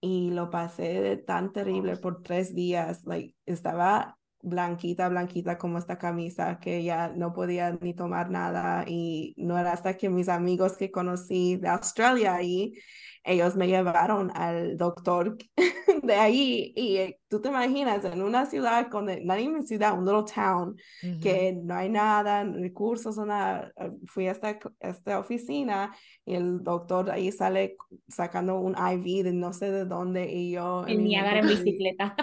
y 0.00 0.30
lo 0.30 0.50
pasé 0.50 1.16
tan 1.16 1.52
terrible 1.52 1.96
por 1.96 2.22
tres 2.22 2.54
días, 2.54 3.04
like, 3.04 3.34
estaba 3.46 4.18
blanquita, 4.46 5.08
blanquita 5.08 5.58
como 5.58 5.78
esta 5.78 5.98
camisa, 5.98 6.58
que 6.60 6.82
ya 6.84 7.08
no 7.08 7.32
podía 7.32 7.72
ni 7.80 7.94
tomar 7.94 8.30
nada 8.30 8.84
y 8.86 9.34
no 9.36 9.58
era 9.58 9.72
hasta 9.72 9.96
que 9.96 10.08
mis 10.08 10.28
amigos 10.28 10.76
que 10.76 10.90
conocí 10.90 11.56
de 11.56 11.68
Australia 11.68 12.34
ahí, 12.36 12.74
ellos 13.26 13.56
me 13.56 13.66
llevaron 13.66 14.30
al 14.34 14.76
doctor 14.76 15.36
de 16.02 16.14
ahí 16.14 16.72
y 16.76 16.96
eh, 16.96 17.18
tú 17.28 17.40
te 17.40 17.48
imaginas 17.48 18.04
en 18.04 18.22
una 18.22 18.46
ciudad 18.46 18.88
con, 18.88 19.06
no 19.06 19.34
una 19.34 19.62
ciudad, 19.62 19.98
un 19.98 20.04
little 20.04 20.24
town, 20.32 20.76
que 21.20 21.58
no 21.62 21.74
hay 21.74 21.88
nada, 21.88 22.44
recursos, 22.44 23.16
nada, 23.18 23.72
eh, 23.76 23.90
fui 24.06 24.28
a 24.28 24.32
esta, 24.32 24.58
esta 24.80 25.18
oficina 25.18 25.94
y 26.24 26.34
el 26.34 26.62
doctor 26.62 27.10
ahí 27.10 27.32
sale 27.32 27.76
sacando 28.08 28.58
un 28.60 28.74
IV 28.76 29.24
de 29.24 29.32
no 29.32 29.52
sé 29.52 29.70
de 29.70 29.84
dónde 29.84 30.32
y 30.32 30.52
yo... 30.52 30.84
El 30.86 31.02
Niágara 31.04 31.40
en 31.40 31.48
bicicleta. 31.48 32.16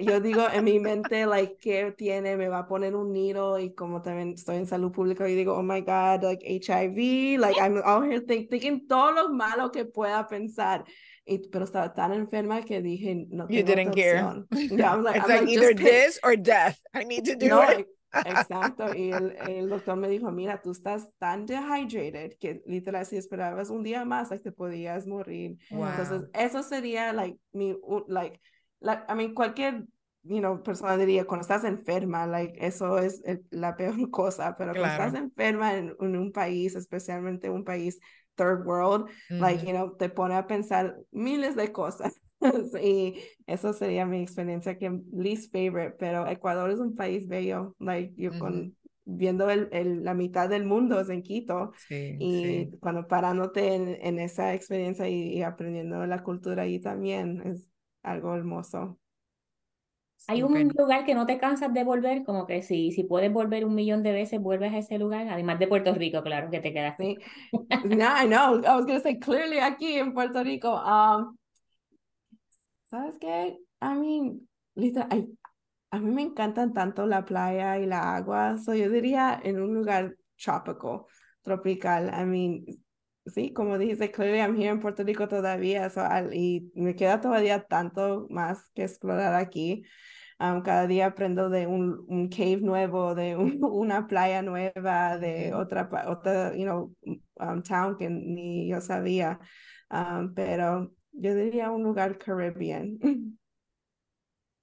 yo 0.00 0.20
digo 0.20 0.42
en 0.52 0.64
mi 0.64 0.80
mente, 0.80 1.26
like, 1.26 1.56
¿qué 1.60 1.92
tiene? 1.96 2.36
Me 2.36 2.48
va 2.48 2.60
a 2.60 2.66
poner 2.66 2.94
un 2.96 3.12
nido 3.12 3.58
y 3.58 3.74
como 3.74 4.02
también 4.02 4.30
estoy 4.30 4.56
en 4.56 4.66
salud 4.66 4.92
pública 4.92 5.28
y 5.28 5.34
digo, 5.34 5.54
oh 5.54 5.62
my 5.62 5.80
God, 5.80 6.22
like 6.22 6.44
HIV, 6.44 7.38
like 7.38 7.58
I'm 7.60 7.80
out 7.84 8.04
here 8.04 8.20
thinking 8.20 8.86
todo 8.86 9.12
lo 9.12 9.28
malo 9.30 9.70
que 9.70 9.84
pueda 10.08 10.26
pensar. 10.26 10.84
Y, 11.24 11.48
pero 11.50 11.64
estaba 11.64 11.92
tan 11.92 12.12
enferma 12.12 12.62
que 12.62 12.80
dije, 12.80 13.26
no 13.28 13.46
tengo 13.46 13.60
You 13.60 13.64
didn't 13.64 13.94
care. 13.94 14.24
Yeah, 14.50 14.94
I'm 14.94 15.02
like, 15.02 15.16
It's 15.20 15.28
like, 15.28 15.48
either 15.48 15.74
this 15.74 16.18
or 16.22 16.36
death. 16.36 16.78
I 16.94 17.04
need 17.04 17.24
to 17.26 17.36
do 17.36 17.60
it. 17.62 17.86
Exacto, 18.10 18.94
y 18.94 19.12
el, 19.12 19.36
el, 19.46 19.68
doctor 19.68 19.94
me 19.94 20.08
dijo, 20.08 20.32
mira, 20.32 20.62
tú 20.62 20.70
estás 20.70 21.10
tan 21.18 21.44
dehydrated 21.44 22.38
que 22.40 22.62
literal 22.64 23.04
si 23.04 23.18
esperabas 23.18 23.68
un 23.68 23.82
día 23.82 24.06
más, 24.06 24.30
like, 24.30 24.42
te 24.42 24.50
podías 24.50 25.06
morir. 25.06 25.58
Entonces, 25.68 26.24
eso 26.32 26.62
sería, 26.62 27.12
like, 27.12 27.38
mi, 27.52 27.76
like, 28.08 28.40
la, 28.80 29.04
I 29.10 29.14
mean, 29.14 29.34
cualquier 29.34 29.84
you 30.22 30.40
know, 30.40 30.62
persona 30.62 30.96
diría, 30.96 31.24
cuando 31.24 31.42
estás 31.42 31.64
enferma, 31.64 32.26
like, 32.26 32.54
eso 32.64 32.98
es 32.98 33.22
la 33.50 33.76
peor 33.76 33.94
cosa, 34.10 34.56
pero 34.56 34.72
cuando 34.72 34.90
estás 34.90 35.14
enferma 35.14 35.74
en, 35.74 35.94
un 36.00 36.32
país, 36.32 36.74
especialmente 36.74 37.50
un 37.50 37.64
país 37.64 37.98
third 38.38 38.64
world, 38.64 39.10
like, 39.28 39.66
you 39.66 39.72
know, 39.72 39.94
te 39.98 40.08
pone 40.08 40.34
a 40.34 40.46
pensar 40.46 40.96
miles 41.12 41.56
de 41.56 41.70
cosas. 41.72 42.14
y 42.82 43.20
eso 43.46 43.72
sería 43.72 44.06
mi 44.06 44.22
experiencia 44.22 44.78
que 44.78 45.02
least 45.12 45.52
favorite, 45.52 45.96
pero 45.98 46.26
Ecuador 46.26 46.70
es 46.70 46.78
un 46.78 46.94
país 46.94 47.26
bello, 47.26 47.74
like, 47.80 48.14
yo 48.16 48.38
con 48.38 48.74
viendo 49.10 49.48
el, 49.50 49.68
el, 49.72 50.04
la 50.04 50.12
mitad 50.14 50.48
del 50.50 50.64
mundo 50.64 51.00
es 51.00 51.08
en 51.08 51.22
Quito 51.22 51.72
y 51.88 52.70
cuando 52.78 53.08
parándote 53.08 53.74
en, 53.74 53.98
en 54.02 54.18
esa 54.18 54.52
experiencia 54.54 55.08
y, 55.08 55.38
y, 55.38 55.42
aprendiendo 55.42 56.04
la 56.06 56.22
cultura 56.22 56.64
ahí 56.64 56.78
también 56.78 57.40
es 57.46 57.68
algo 58.02 58.34
hermoso. 58.34 58.98
Hay 60.26 60.42
un 60.42 60.68
lugar 60.76 61.04
que 61.04 61.14
no 61.14 61.26
te 61.26 61.38
cansas 61.38 61.72
de 61.72 61.84
volver, 61.84 62.24
como 62.24 62.46
que 62.46 62.62
si, 62.62 62.92
si 62.92 63.04
puedes 63.04 63.32
volver 63.32 63.64
un 63.64 63.74
millón 63.74 64.02
de 64.02 64.12
veces, 64.12 64.40
vuelves 64.40 64.74
a 64.74 64.78
ese 64.78 64.98
lugar, 64.98 65.28
además 65.28 65.58
de 65.58 65.68
Puerto 65.68 65.94
Rico, 65.94 66.22
claro, 66.22 66.50
que 66.50 66.60
te 66.60 66.72
quedaste. 66.72 67.16
Sí. 67.50 67.58
no, 67.84 68.22
I 68.22 68.26
know, 68.26 68.58
I 68.58 68.76
was 68.76 68.84
going 68.84 68.98
to 68.98 69.00
say 69.00 69.18
clearly 69.18 69.58
aquí 69.58 69.94
en 69.94 70.12
Puerto 70.12 70.42
Rico. 70.42 70.74
Um, 70.74 71.36
¿Sabes 72.90 73.16
qué? 73.18 73.58
I 73.80 73.94
mean, 73.94 74.48
literal, 74.74 75.28
a 75.90 75.98
mí 75.98 76.10
me 76.10 76.22
encantan 76.22 76.74
tanto 76.74 77.06
la 77.06 77.24
playa 77.24 77.78
y 77.78 77.86
la 77.86 78.16
agua, 78.16 78.58
so 78.58 78.74
yo 78.74 78.90
diría 78.90 79.40
en 79.42 79.60
un 79.60 79.74
lugar 79.74 80.16
tropical, 80.36 81.06
tropical. 81.42 82.10
I 82.12 82.24
mean, 82.24 82.64
sí, 83.28 83.52
como 83.52 83.78
dice, 83.78 84.10
clearly 84.10 84.40
I'm 84.40 84.56
here 84.56 84.70
en 84.70 84.80
Puerto 84.80 85.04
Rico 85.04 85.28
todavía, 85.28 85.90
so, 85.90 86.02
y 86.32 86.70
me 86.74 86.94
queda 86.96 87.20
todavía 87.20 87.64
tanto 87.64 88.26
más 88.30 88.70
que 88.74 88.82
explorar 88.82 89.34
aquí. 89.34 89.84
Um, 90.40 90.62
cada 90.62 90.86
día 90.86 91.06
aprendo 91.06 91.50
de 91.50 91.66
un, 91.66 92.04
un 92.06 92.28
cave 92.28 92.58
nuevo, 92.58 93.14
de 93.14 93.36
una 93.60 94.06
playa 94.06 94.40
nueva, 94.42 95.18
de 95.18 95.52
otra, 95.52 95.88
otra 96.06 96.54
you 96.56 96.64
know, 96.64 96.94
um, 97.40 97.62
town 97.62 97.96
que 97.96 98.08
ni 98.08 98.68
yo 98.68 98.80
sabía. 98.80 99.40
Um, 99.90 100.34
pero 100.34 100.92
yo 101.12 101.34
diría 101.34 101.70
un 101.70 101.82
lugar 101.82 102.18
Caribbean. 102.18 102.98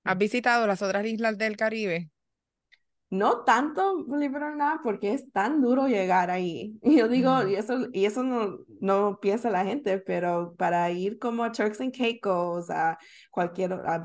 ¿Has 0.06 0.18
visitado 0.18 0.68
las 0.68 0.82
otras 0.82 1.06
islas 1.06 1.38
del 1.38 1.58
Caribe? 1.58 2.10
No 3.10 3.44
tanto, 3.44 4.04
believe 4.06 4.38
it 4.38 4.44
or 4.44 4.56
not, 4.56 4.82
porque 4.84 5.14
es 5.14 5.32
tan 5.32 5.62
duro 5.62 5.88
llegar 5.88 6.32
ahí. 6.32 6.78
Y 6.82 6.98
yo 6.98 7.08
digo, 7.08 7.48
y 7.48 7.56
eso, 7.56 7.88
y 7.94 8.06
eso 8.06 8.24
no, 8.24 8.60
no 8.82 9.20
piensa 9.22 9.50
la 9.50 9.64
gente, 9.64 10.00
pero 10.00 10.56
para 10.58 10.90
ir 10.92 11.20
como 11.20 11.44
a 11.44 11.52
Turks 11.52 11.82
and 11.82 11.96
Caicos, 11.96 12.70
a 12.70 12.98
cualquier, 13.32 13.74
a 13.74 14.00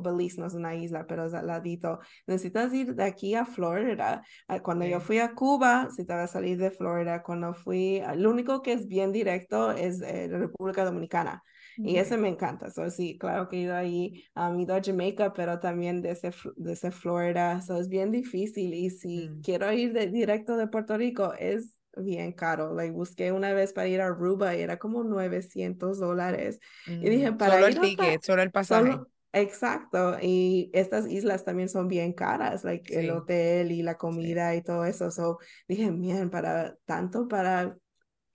Belize 0.00 0.40
no 0.40 0.46
es 0.46 0.54
una 0.54 0.74
isla, 0.74 1.06
pero 1.06 1.26
es 1.26 1.34
al 1.34 1.46
ladito, 1.46 2.00
necesitas 2.26 2.72
ir 2.72 2.94
de 2.94 3.04
aquí 3.04 3.34
a 3.34 3.44
Florida. 3.44 4.22
Cuando 4.62 4.86
yo 4.86 5.00
fui 5.00 5.18
a 5.18 5.34
Cuba, 5.34 5.88
si 5.94 6.04
te 6.04 6.14
vas 6.14 6.30
a 6.30 6.32
salir 6.32 6.58
de 6.58 6.70
Florida, 6.70 7.22
cuando 7.22 7.54
fui, 7.54 8.02
lo 8.16 8.30
único 8.30 8.62
que 8.62 8.72
es 8.72 8.86
bien 8.88 9.12
directo 9.12 9.72
es 9.72 10.00
eh, 10.02 10.28
la 10.30 10.38
República 10.38 10.84
Dominicana. 10.84 11.42
Y 11.78 11.96
ese 11.96 12.16
me 12.16 12.28
encanta. 12.28 12.70
So, 12.70 12.90
sí, 12.90 13.18
claro 13.18 13.48
que 13.48 13.56
he 13.56 13.60
ido 13.60 13.74
ahí, 13.74 14.24
he 14.34 14.62
ido 14.62 14.74
a 14.74 14.82
Jamaica, 14.82 15.32
pero 15.32 15.58
también 15.60 16.02
desde, 16.02 16.32
desde 16.56 16.90
Florida. 16.90 17.60
So, 17.60 17.78
es 17.78 17.88
bien 17.88 18.10
difícil. 18.10 18.74
Y 18.74 18.90
si 18.90 19.28
mm. 19.28 19.40
quiero 19.42 19.72
ir 19.72 19.92
de, 19.92 20.08
directo 20.08 20.56
de 20.56 20.68
Puerto 20.68 20.96
Rico, 20.96 21.34
es 21.38 21.74
bien 21.96 22.32
caro. 22.32 22.74
Like, 22.74 22.92
busqué 22.92 23.32
una 23.32 23.52
vez 23.52 23.72
para 23.72 23.88
ir 23.88 24.00
a 24.00 24.06
Aruba 24.06 24.54
y 24.54 24.60
era 24.60 24.78
como 24.78 25.04
900 25.04 25.98
dólares. 25.98 26.60
Y 26.86 27.08
dije, 27.08 27.30
mm, 27.30 27.36
para 27.36 27.54
Solo 27.54 27.66
el 27.66 27.80
ticket, 27.80 28.22
solo 28.22 28.42
el 28.42 28.50
pasaje. 28.50 28.98
Exacto, 29.36 30.16
y 30.22 30.70
estas 30.72 31.06
islas 31.06 31.44
también 31.44 31.68
son 31.68 31.88
bien 31.88 32.14
caras, 32.14 32.64
like 32.64 32.98
el 32.98 33.10
hotel 33.10 33.70
y 33.70 33.82
la 33.82 33.98
comida 33.98 34.54
y 34.54 34.62
todo 34.62 34.86
eso. 34.86 35.10
So 35.10 35.38
dije, 35.68 35.90
bien, 35.90 36.30
para 36.30 36.74
tanto 36.86 37.28
para 37.28 37.76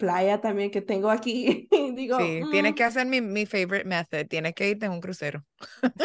playa 0.01 0.41
también 0.41 0.71
que 0.71 0.81
tengo 0.81 1.11
aquí. 1.11 1.69
Digo, 1.95 2.17
sí, 2.17 2.41
tienes 2.49 2.71
mm". 2.71 2.75
que 2.75 2.83
hacer 2.83 3.05
mi, 3.05 3.21
mi 3.21 3.45
favorite 3.45 3.85
method, 3.85 4.25
tienes 4.27 4.55
que 4.55 4.67
irte 4.67 4.87
en 4.87 4.93
un 4.93 4.99
crucero. 4.99 5.45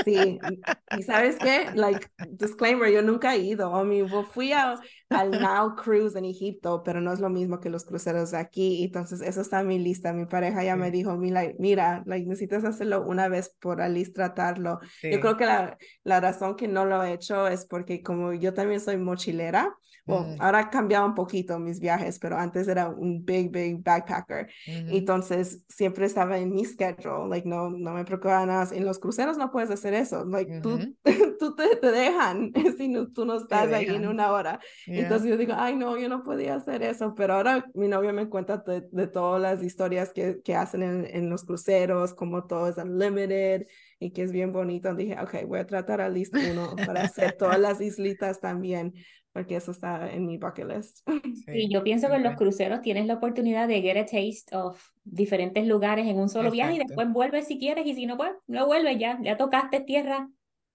Sí, 0.04 0.38
y 0.98 1.02
sabes 1.02 1.36
qué, 1.38 1.70
like, 1.74 2.06
disclaimer, 2.28 2.92
yo 2.92 3.00
nunca 3.00 3.34
he 3.34 3.38
ido, 3.38 3.72
I 3.82 3.86
mean, 3.86 4.06
fui 4.26 4.52
a, 4.52 4.78
al 5.08 5.30
Now 5.30 5.76
Cruise 5.76 6.14
en 6.14 6.26
Egipto, 6.26 6.82
pero 6.84 7.00
no 7.00 7.10
es 7.10 7.20
lo 7.20 7.30
mismo 7.30 7.58
que 7.58 7.70
los 7.70 7.86
cruceros 7.86 8.32
de 8.32 8.38
aquí, 8.38 8.84
entonces 8.84 9.22
eso 9.22 9.40
está 9.40 9.60
en 9.60 9.68
mi 9.68 9.78
lista, 9.78 10.12
mi 10.12 10.26
pareja 10.26 10.62
ya 10.62 10.76
me 10.76 10.90
dijo, 10.90 11.16
mira, 11.16 12.02
like, 12.04 12.26
necesitas 12.26 12.64
hacerlo 12.64 13.02
una 13.06 13.28
vez 13.28 13.56
por 13.60 13.80
Alice 13.80 14.12
tratarlo. 14.12 14.78
Yo 15.02 15.20
creo 15.20 15.38
que 15.38 15.46
la, 15.46 15.78
la 16.04 16.20
razón 16.20 16.56
que 16.56 16.68
no 16.68 16.84
lo 16.84 17.02
he 17.02 17.14
hecho 17.14 17.48
es 17.48 17.64
porque 17.64 18.02
como 18.02 18.34
yo 18.34 18.52
también 18.52 18.82
soy 18.82 18.98
mochilera, 18.98 19.74
bueno, 20.06 20.36
mm. 20.36 20.40
ahora 20.40 20.58
ha 20.60 20.70
cambiado 20.70 21.04
un 21.04 21.14
poquito 21.14 21.58
mis 21.58 21.80
viajes, 21.80 22.18
pero 22.18 22.38
antes 22.38 22.68
era 22.68 22.88
un 22.88 23.24
big, 23.24 23.50
big 23.50 23.82
backpacker. 23.82 24.48
Entonces, 24.66 25.64
siempre 25.68 26.06
estaba 26.06 26.38
en 26.38 26.54
mi 26.54 26.64
schedule, 26.64 27.28
like, 27.28 27.48
no, 27.48 27.70
no 27.70 27.92
me 27.92 28.04
preocupaba 28.04 28.46
nada. 28.46 28.68
En 28.72 28.84
los 28.84 29.00
cruceros 29.00 29.36
no 29.36 29.50
puedes 29.50 29.70
hacer 29.70 29.94
eso, 29.94 30.24
like, 30.24 30.60
tú, 30.60 30.78
tú 31.40 31.54
te, 31.56 31.76
te, 31.76 31.90
dejan 31.90 32.52
si 32.78 32.88
no, 32.88 33.08
tú 33.08 33.24
no 33.24 33.38
estás 33.38 33.72
ahí 33.72 33.86
en 33.86 34.06
una 34.06 34.30
hora. 34.30 34.60
Entonces, 34.86 35.28
yo 35.28 35.36
digo, 35.36 35.54
ay, 35.56 35.76
no, 35.76 35.96
yo 35.98 36.08
no 36.08 36.22
podía 36.22 36.54
hacer 36.54 36.82
eso, 36.82 37.14
pero 37.16 37.34
ahora 37.34 37.66
mi 37.74 37.88
novio 37.88 38.12
me 38.12 38.28
cuenta 38.28 38.58
de, 38.58 38.86
de 38.90 39.06
todas 39.08 39.42
las 39.42 39.62
historias 39.62 40.12
que, 40.12 40.40
que 40.44 40.54
hacen 40.54 40.82
en, 40.82 41.04
en 41.04 41.28
los 41.28 41.44
cruceros, 41.44 42.14
como 42.14 42.46
todo 42.46 42.68
es 42.68 42.76
unlimited 42.76 43.66
y 43.98 44.12
que 44.12 44.22
es 44.22 44.32
bien 44.32 44.52
bonito. 44.52 44.94
Dije, 44.94 45.16
ok, 45.20 45.46
voy 45.46 45.60
a 45.60 45.66
tratar 45.66 46.00
a 46.00 46.08
list 46.08 46.34
uno 46.34 46.74
para 46.86 47.02
hacer 47.02 47.32
todas 47.32 47.58
las 47.60 47.80
islitas 47.80 48.40
también, 48.40 48.94
porque 49.36 49.56
eso 49.56 49.70
está 49.70 50.10
en 50.10 50.24
mi 50.24 50.38
bucket 50.38 50.66
list. 50.66 51.06
Sí, 51.44 51.68
yo 51.68 51.84
pienso 51.84 52.08
que 52.08 52.14
en 52.14 52.22
los 52.22 52.36
cruceros 52.36 52.80
tienes 52.80 53.04
la 53.04 53.14
oportunidad 53.14 53.68
de 53.68 53.82
get 53.82 53.98
a 53.98 54.06
taste 54.06 54.56
of 54.56 54.82
diferentes 55.04 55.66
lugares 55.66 56.06
en 56.06 56.18
un 56.18 56.30
solo 56.30 56.50
viaje 56.50 56.76
y 56.76 56.78
después 56.78 57.12
vuelves 57.12 57.46
si 57.46 57.58
quieres 57.58 57.84
y 57.84 57.94
si 57.94 58.06
no, 58.06 58.16
pues 58.16 58.32
no 58.46 58.64
vuelves 58.64 58.98
ya, 58.98 59.18
ya 59.22 59.36
tocaste 59.36 59.80
tierra. 59.80 60.26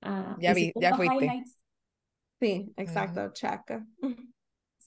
Uh, 0.03 0.39
ya 0.39 0.53
vi, 0.53 0.71
ya 0.79 0.95
fuiste. 0.95 1.43
Sí, 2.39 2.71
exacto, 2.77 3.31
chaca. 3.33 3.83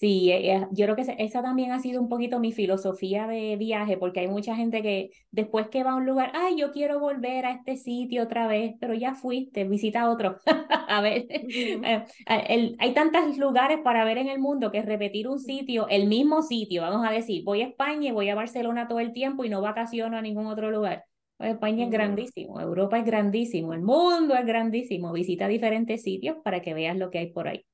Sí, 0.00 0.30
eh, 0.33 0.57
eh, 0.57 0.66
yo 0.72 0.87
creo 0.87 0.96
que 0.96 1.14
esa 1.18 1.42
también 1.42 1.70
ha 1.70 1.78
sido 1.78 2.02
un 2.02 2.09
poquito 2.09 2.40
mi 2.40 2.50
filosofía 2.52 3.28
de 3.28 3.57
viaje, 3.57 3.96
porque 3.96 4.20
hay 4.20 4.28
mucha 4.28 4.57
gente 4.57 4.83
que 4.83 5.11
después 5.30 5.68
que 5.68 5.85
va 5.85 5.92
a 5.92 5.94
un 5.94 6.04
lugar, 6.04 6.33
ay, 6.35 6.57
yo 6.59 6.72
quiero 6.72 6.98
volver 6.98 7.46
a 7.46 7.52
este 7.52 7.76
sitio 7.76 8.24
otra 8.24 8.48
vez, 8.48 8.74
pero 8.80 8.92
ya 8.94 9.14
fuiste, 9.14 9.64
visita 9.64 10.11
otro. 10.11 10.37
a 10.88 11.00
ver, 11.00 11.26
eh, 11.30 12.04
hay 12.26 12.94
tantos 12.94 13.38
lugares 13.38 13.78
para 13.85 14.04
ver 14.04 14.18
en 14.18 14.28
el 14.28 14.40
mundo 14.40 14.72
que 14.72 14.83
repetir 14.83 15.28
un 15.28 15.38
sitio, 15.38 15.87
el 15.88 16.09
mismo 16.09 16.42
sitio, 16.42 16.83
vamos 16.83 17.07
a 17.07 17.12
decir, 17.12 17.44
voy 17.44 17.62
a 17.62 17.68
España 17.68 18.09
y 18.09 18.12
voy 18.12 18.28
a 18.30 18.35
Barcelona 18.35 18.88
todo 18.88 18.98
el 18.98 19.12
tiempo 19.12 19.44
y 19.44 19.48
no 19.48 19.61
vacaciono 19.61 20.16
a 20.16 20.22
ningún 20.22 20.46
otro 20.46 20.70
lugar. 20.72 21.04
Pues, 21.37 21.52
España 21.52 21.85
es 21.85 21.90
grandísimo, 21.90 22.61
Europa 22.61 22.98
es 22.98 23.04
grandísimo, 23.04 23.72
el 23.72 23.83
mundo 23.83 24.35
es 24.35 24.44
grandísimo, 24.44 25.12
visita 25.12 25.46
diferentes 25.46 26.02
sitios 26.02 26.37
para 26.42 26.61
que 26.62 26.74
veas 26.74 26.96
lo 26.96 27.11
que 27.11 27.18
hay 27.18 27.33
por 27.33 27.46
ahí. 27.48 27.64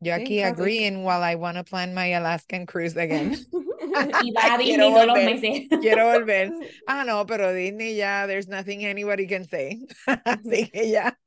Yo 0.00 0.12
aquí 0.12 0.42
agreeing 0.44 1.02
while 1.02 1.22
I 1.22 1.36
want 1.36 1.56
to 1.56 1.64
plan 1.64 1.94
my 1.94 2.06
Alaskan 2.06 2.66
cruise 2.66 2.96
again. 2.96 3.36
y 4.22 4.32
va 4.32 4.54
a 4.54 4.58
Disney 4.58 4.92
todos 4.92 5.06
los 5.06 5.16
meses. 5.16 5.68
Quiero 5.80 6.12
volver. 6.12 6.52
Ah, 6.88 7.04
no, 7.04 7.26
pero 7.26 7.52
Disney 7.52 7.96
ya, 7.96 8.26
there's 8.26 8.48
nothing 8.48 8.84
anybody 8.84 9.26
can 9.26 9.44
say. 9.44 9.84
Así 10.24 10.68
que 10.70 10.90
ya. 10.90 11.18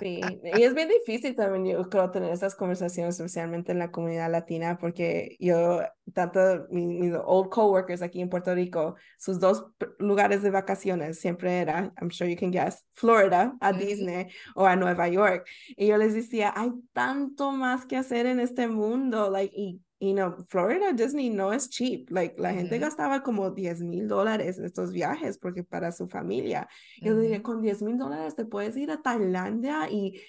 Sí, 0.00 0.20
y 0.42 0.62
es 0.62 0.74
bien 0.74 0.88
difícil 0.88 1.34
también, 1.34 1.66
yo 1.66 1.88
creo, 1.88 2.10
tener 2.10 2.32
esas 2.32 2.54
conversaciones, 2.54 3.16
especialmente 3.16 3.72
en 3.72 3.78
la 3.78 3.90
comunidad 3.90 4.30
latina, 4.30 4.78
porque 4.78 5.36
yo, 5.40 5.80
tanto 6.14 6.66
mis, 6.70 7.12
old 7.24 7.48
coworkers 7.50 8.02
aquí 8.02 8.20
en 8.20 8.28
Puerto 8.28 8.54
Rico, 8.54 8.96
sus 9.18 9.40
dos 9.40 9.66
lugares 9.98 10.42
de 10.42 10.50
vacaciones 10.50 11.20
siempre 11.20 11.58
era, 11.58 11.92
I'm 12.00 12.10
sure 12.10 12.30
you 12.30 12.38
can 12.38 12.50
guess, 12.50 12.84
Florida, 12.94 13.54
a 13.60 13.72
Disney 13.72 14.28
o 14.54 14.64
a 14.66 14.76
Nueva 14.76 15.08
York. 15.08 15.46
Y 15.76 15.86
yo 15.88 15.96
les 15.96 16.14
decía, 16.14 16.52
hay 16.54 16.70
tanto 16.92 17.50
más 17.50 17.84
que 17.86 17.96
hacer 17.96 18.26
en 18.26 18.40
este 18.40 18.68
mundo, 18.68 19.30
like, 19.30 19.54
y 19.56 19.80
y 19.98 20.12
no, 20.12 20.36
Florida 20.48 20.92
Disney 20.92 21.28
no 21.30 21.52
es 21.52 21.68
cheap. 21.68 22.10
Like, 22.10 22.40
la 22.40 22.52
gente 22.52 22.78
gastaba 22.78 23.22
como 23.22 23.50
10 23.50 23.82
mil 23.82 24.06
dólares 24.06 24.58
en 24.58 24.64
estos 24.64 24.92
viajes 24.92 25.38
porque 25.38 25.64
para 25.64 25.90
su 25.90 26.08
familia. 26.08 26.68
Yo 27.00 27.18
diría, 27.18 27.42
con 27.42 27.60
10 27.60 27.82
mil 27.82 27.98
dólares 27.98 28.36
te 28.36 28.44
puedes 28.44 28.76
ir 28.76 28.90
a 28.90 29.02
Tailandia 29.02 29.90
y 29.90 30.20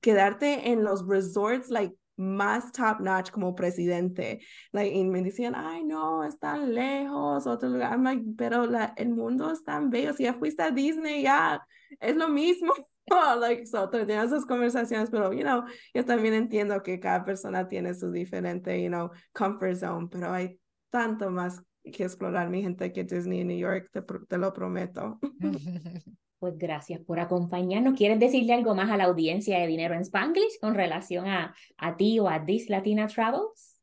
quedarte 0.00 0.70
en 0.70 0.82
los 0.82 1.06
resorts, 1.06 1.68
like, 1.68 1.94
más 2.16 2.72
top 2.72 3.00
notch 3.00 3.30
como 3.30 3.54
presidente. 3.54 4.40
Like, 4.70 4.96
y 4.96 5.04
me 5.04 5.22
decían, 5.22 5.54
ay, 5.54 5.84
no, 5.84 6.24
están 6.24 6.74
lejos, 6.74 7.46
otro 7.46 7.68
lugar. 7.68 7.92
I'm 7.92 8.04
like, 8.04 8.24
pero 8.36 8.66
la, 8.66 8.94
el 8.96 9.10
mundo 9.10 9.50
es 9.52 9.62
tan 9.62 9.90
bello. 9.90 10.14
Si 10.14 10.22
ya 10.22 10.34
fuiste 10.34 10.62
a 10.62 10.70
Disney, 10.70 11.22
ya 11.22 11.66
es 12.00 12.16
lo 12.16 12.28
mismo. 12.28 12.72
like, 13.40 13.66
so, 13.66 13.88
tenía 13.88 14.22
esas 14.22 14.46
conversaciones, 14.46 15.10
pero, 15.10 15.32
you 15.32 15.42
know, 15.42 15.64
yo 15.94 16.04
también 16.04 16.34
entiendo 16.34 16.82
que 16.82 17.00
cada 17.00 17.24
persona 17.24 17.68
tiene 17.68 17.94
su 17.94 18.10
diferente, 18.10 18.82
you 18.82 18.88
know, 18.88 19.10
comfort 19.32 19.76
zone, 19.76 20.08
pero 20.10 20.32
hay 20.32 20.58
tanto 20.90 21.30
más 21.30 21.62
que 21.82 22.04
explorar, 22.04 22.48
mi 22.48 22.62
gente, 22.62 22.92
que 22.92 23.04
Disney 23.04 23.40
en 23.40 23.48
New 23.48 23.58
York, 23.58 23.88
te, 23.92 24.02
te 24.02 24.38
lo 24.38 24.52
prometo. 24.52 25.18
Pues 26.42 26.58
gracias 26.58 26.98
por 26.98 27.20
acompañarnos. 27.20 27.94
¿Quieres 27.94 28.18
decirle 28.18 28.54
algo 28.54 28.74
más 28.74 28.90
a 28.90 28.96
la 28.96 29.04
audiencia 29.04 29.60
de 29.60 29.68
Dinero 29.68 29.94
en 29.94 30.00
Spanglish 30.00 30.58
con 30.60 30.74
relación 30.74 31.28
a, 31.28 31.54
a 31.76 31.96
ti 31.96 32.18
o 32.18 32.28
a 32.28 32.44
This 32.44 32.68
Latina 32.68 33.06
Travels? 33.06 33.80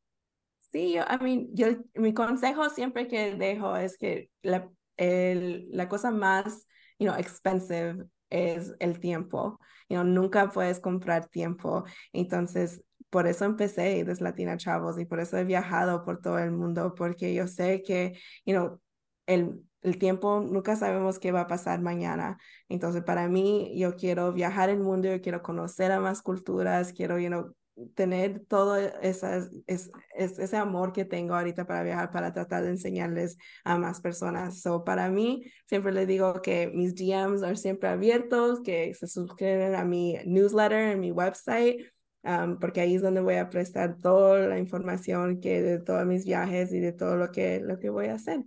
Sí, 0.70 0.92
yo, 0.92 1.04
I 1.10 1.24
mean, 1.24 1.48
yo, 1.54 1.68
mi 1.94 2.12
consejo 2.12 2.68
siempre 2.68 3.08
que 3.08 3.34
dejo 3.34 3.76
es 3.76 3.96
que 3.96 4.28
la, 4.42 4.68
el, 4.98 5.70
la 5.70 5.88
cosa 5.88 6.10
más, 6.10 6.66
you 6.98 7.06
know, 7.06 7.18
expensive 7.18 8.04
es 8.30 8.74
el 8.78 9.00
tiempo. 9.00 9.58
You 9.88 9.96
know, 9.96 10.04
nunca 10.04 10.50
puedes 10.50 10.80
comprar 10.80 11.28
tiempo. 11.28 11.84
Entonces, 12.12 12.82
por 13.10 13.26
eso 13.26 13.44
empecé 13.44 14.04
desde 14.04 14.24
Latina 14.24 14.56
Travels 14.56 14.98
y 14.98 15.04
por 15.04 15.20
eso 15.20 15.36
he 15.36 15.44
viajado 15.44 16.04
por 16.04 16.20
todo 16.20 16.38
el 16.38 16.52
mundo, 16.52 16.94
porque 16.94 17.34
yo 17.34 17.48
sé 17.48 17.82
que, 17.82 18.18
you 18.46 18.54
know, 18.54 18.80
el, 19.26 19.64
el 19.82 19.98
tiempo 19.98 20.40
nunca 20.40 20.76
sabemos 20.76 21.18
qué 21.18 21.32
va 21.32 21.42
a 21.42 21.46
pasar 21.46 21.80
mañana. 21.80 22.38
Entonces, 22.68 23.02
para 23.02 23.28
mí, 23.28 23.72
yo 23.78 23.96
quiero 23.96 24.32
viajar 24.32 24.70
el 24.70 24.80
mundo, 24.80 25.08
yo 25.08 25.20
quiero 25.20 25.42
conocer 25.42 25.92
a 25.92 26.00
más 26.00 26.22
culturas, 26.22 26.92
quiero, 26.92 27.18
you 27.18 27.28
know, 27.28 27.54
tener 27.94 28.44
todo 28.46 28.76
esa, 28.76 29.38
es, 29.66 29.90
ese 30.14 30.56
amor 30.56 30.92
que 30.92 31.04
tengo 31.04 31.34
ahorita 31.34 31.66
para 31.66 31.82
viajar, 31.82 32.10
para 32.10 32.32
tratar 32.32 32.62
de 32.64 32.70
enseñarles 32.70 33.36
a 33.64 33.78
más 33.78 34.00
personas. 34.00 34.60
So, 34.60 34.84
para 34.84 35.10
mí, 35.10 35.44
siempre 35.66 35.92
les 35.92 36.06
digo 36.06 36.40
que 36.42 36.68
mis 36.68 36.94
DMs 36.94 37.40
son 37.40 37.56
siempre 37.56 37.88
abiertos, 37.88 38.60
que 38.60 38.94
se 38.94 39.06
suscriben 39.06 39.74
a 39.74 39.84
mi 39.84 40.16
newsletter 40.26 40.92
en 40.92 41.00
mi 41.00 41.12
website, 41.12 41.80
um, 42.24 42.58
porque 42.58 42.80
ahí 42.80 42.96
es 42.96 43.02
donde 43.02 43.20
voy 43.20 43.36
a 43.36 43.50
prestar 43.50 43.98
toda 43.98 44.46
la 44.46 44.58
información 44.58 45.40
que 45.40 45.62
de 45.62 45.78
todos 45.78 46.06
mis 46.06 46.24
viajes 46.24 46.72
y 46.72 46.80
de 46.80 46.92
todo 46.92 47.16
lo 47.16 47.30
que, 47.30 47.60
lo 47.60 47.78
que 47.78 47.90
voy 47.90 48.06
a 48.06 48.14
hacer. 48.14 48.42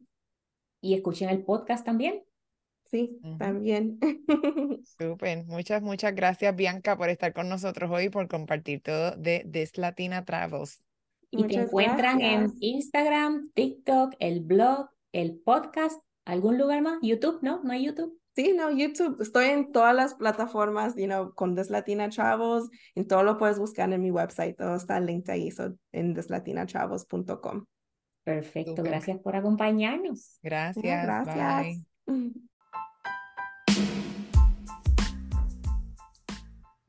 Y 0.81 0.95
escuchen 0.95 1.29
el 1.29 1.43
podcast 1.43 1.85
también. 1.85 2.23
Sí, 2.93 3.19
también. 3.39 3.97
Súper. 4.99 5.45
Muchas, 5.45 5.81
muchas 5.81 6.13
gracias, 6.13 6.55
Bianca, 6.55 6.95
por 6.95 7.09
estar 7.09 7.33
con 7.33 7.49
nosotros 7.49 7.89
hoy, 7.89 8.09
por 8.09 8.27
compartir 8.27 8.81
todo 8.83 9.15
de 9.15 9.49
This 9.51 9.79
Latina 9.79 10.23
Travels. 10.25 10.83
Y 11.31 11.47
te 11.47 11.55
encuentran 11.55 12.21
en 12.21 12.51
Instagram, 12.59 13.49
TikTok, 13.55 14.13
el 14.19 14.41
blog, 14.41 14.89
el 15.11 15.39
podcast, 15.39 15.99
algún 16.23 16.59
lugar 16.59 16.83
más, 16.83 16.99
YouTube, 17.01 17.39
¿no? 17.41 17.63
¿No 17.63 17.73
hay 17.73 17.87
YouTube? 17.87 18.21
Sí, 18.35 18.53
no, 18.55 18.69
YouTube. 18.69 19.19
Estoy 19.19 19.45
en 19.45 19.71
todas 19.71 19.95
las 19.95 20.13
plataformas, 20.13 20.95
you 20.95 21.05
know, 21.05 21.33
con 21.33 21.55
Deslatina 21.55 22.09
Travels. 22.09 22.69
En 22.93 23.07
todo 23.07 23.23
lo 23.23 23.39
puedes 23.39 23.57
buscar 23.57 23.91
en 23.91 24.03
mi 24.03 24.11
website. 24.11 24.55
Todo 24.55 24.75
está 24.75 24.99
linked 24.99 25.33
ahí 25.33 25.49
so, 25.49 25.73
en 25.91 26.13
deslatinatravels.com. 26.13 27.65
Perfecto. 28.23 28.83
Gracias 28.83 29.17
por 29.17 29.35
acompañarnos. 29.35 30.37
Gracias. 30.43 30.83
gracias. 30.83 31.83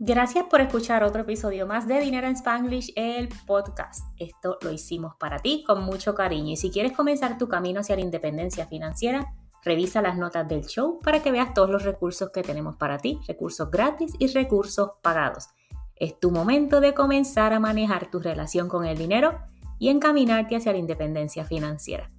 Gracias 0.06 0.44
por 0.50 0.60
escuchar 0.60 1.02
otro 1.02 1.22
episodio 1.22 1.66
más 1.66 1.88
de 1.88 1.98
Dinero 1.98 2.26
en 2.26 2.34
Spanglish, 2.34 2.92
el 2.94 3.30
podcast. 3.46 4.04
Esto 4.18 4.58
lo 4.60 4.70
hicimos 4.70 5.14
para 5.18 5.38
ti 5.38 5.64
con 5.66 5.82
mucho 5.82 6.14
cariño. 6.14 6.52
Y 6.52 6.56
si 6.58 6.70
quieres 6.70 6.92
comenzar 6.92 7.38
tu 7.38 7.48
camino 7.48 7.80
hacia 7.80 7.96
la 7.96 8.02
independencia 8.02 8.66
financiera, 8.66 9.32
Revisa 9.62 10.02
las 10.02 10.18
notas 10.18 10.46
del 10.46 10.66
show 10.66 10.98
para 11.02 11.22
que 11.22 11.32
veas 11.32 11.54
todos 11.54 11.70
los 11.70 11.84
recursos 11.84 12.28
que 12.34 12.42
tenemos 12.42 12.76
para 12.76 12.98
ti, 12.98 13.18
recursos 13.26 13.70
gratis 13.70 14.12
y 14.18 14.26
recursos 14.26 14.90
pagados. 15.00 15.48
Es 15.96 16.20
tu 16.20 16.30
momento 16.30 16.82
de 16.82 16.92
comenzar 16.92 17.54
a 17.54 17.60
manejar 17.60 18.10
tu 18.10 18.20
relación 18.20 18.68
con 18.68 18.84
el 18.84 18.98
dinero 18.98 19.38
y 19.78 19.88
encaminarte 19.88 20.56
hacia 20.56 20.72
la 20.72 20.78
independencia 20.78 21.46
financiera. 21.46 22.10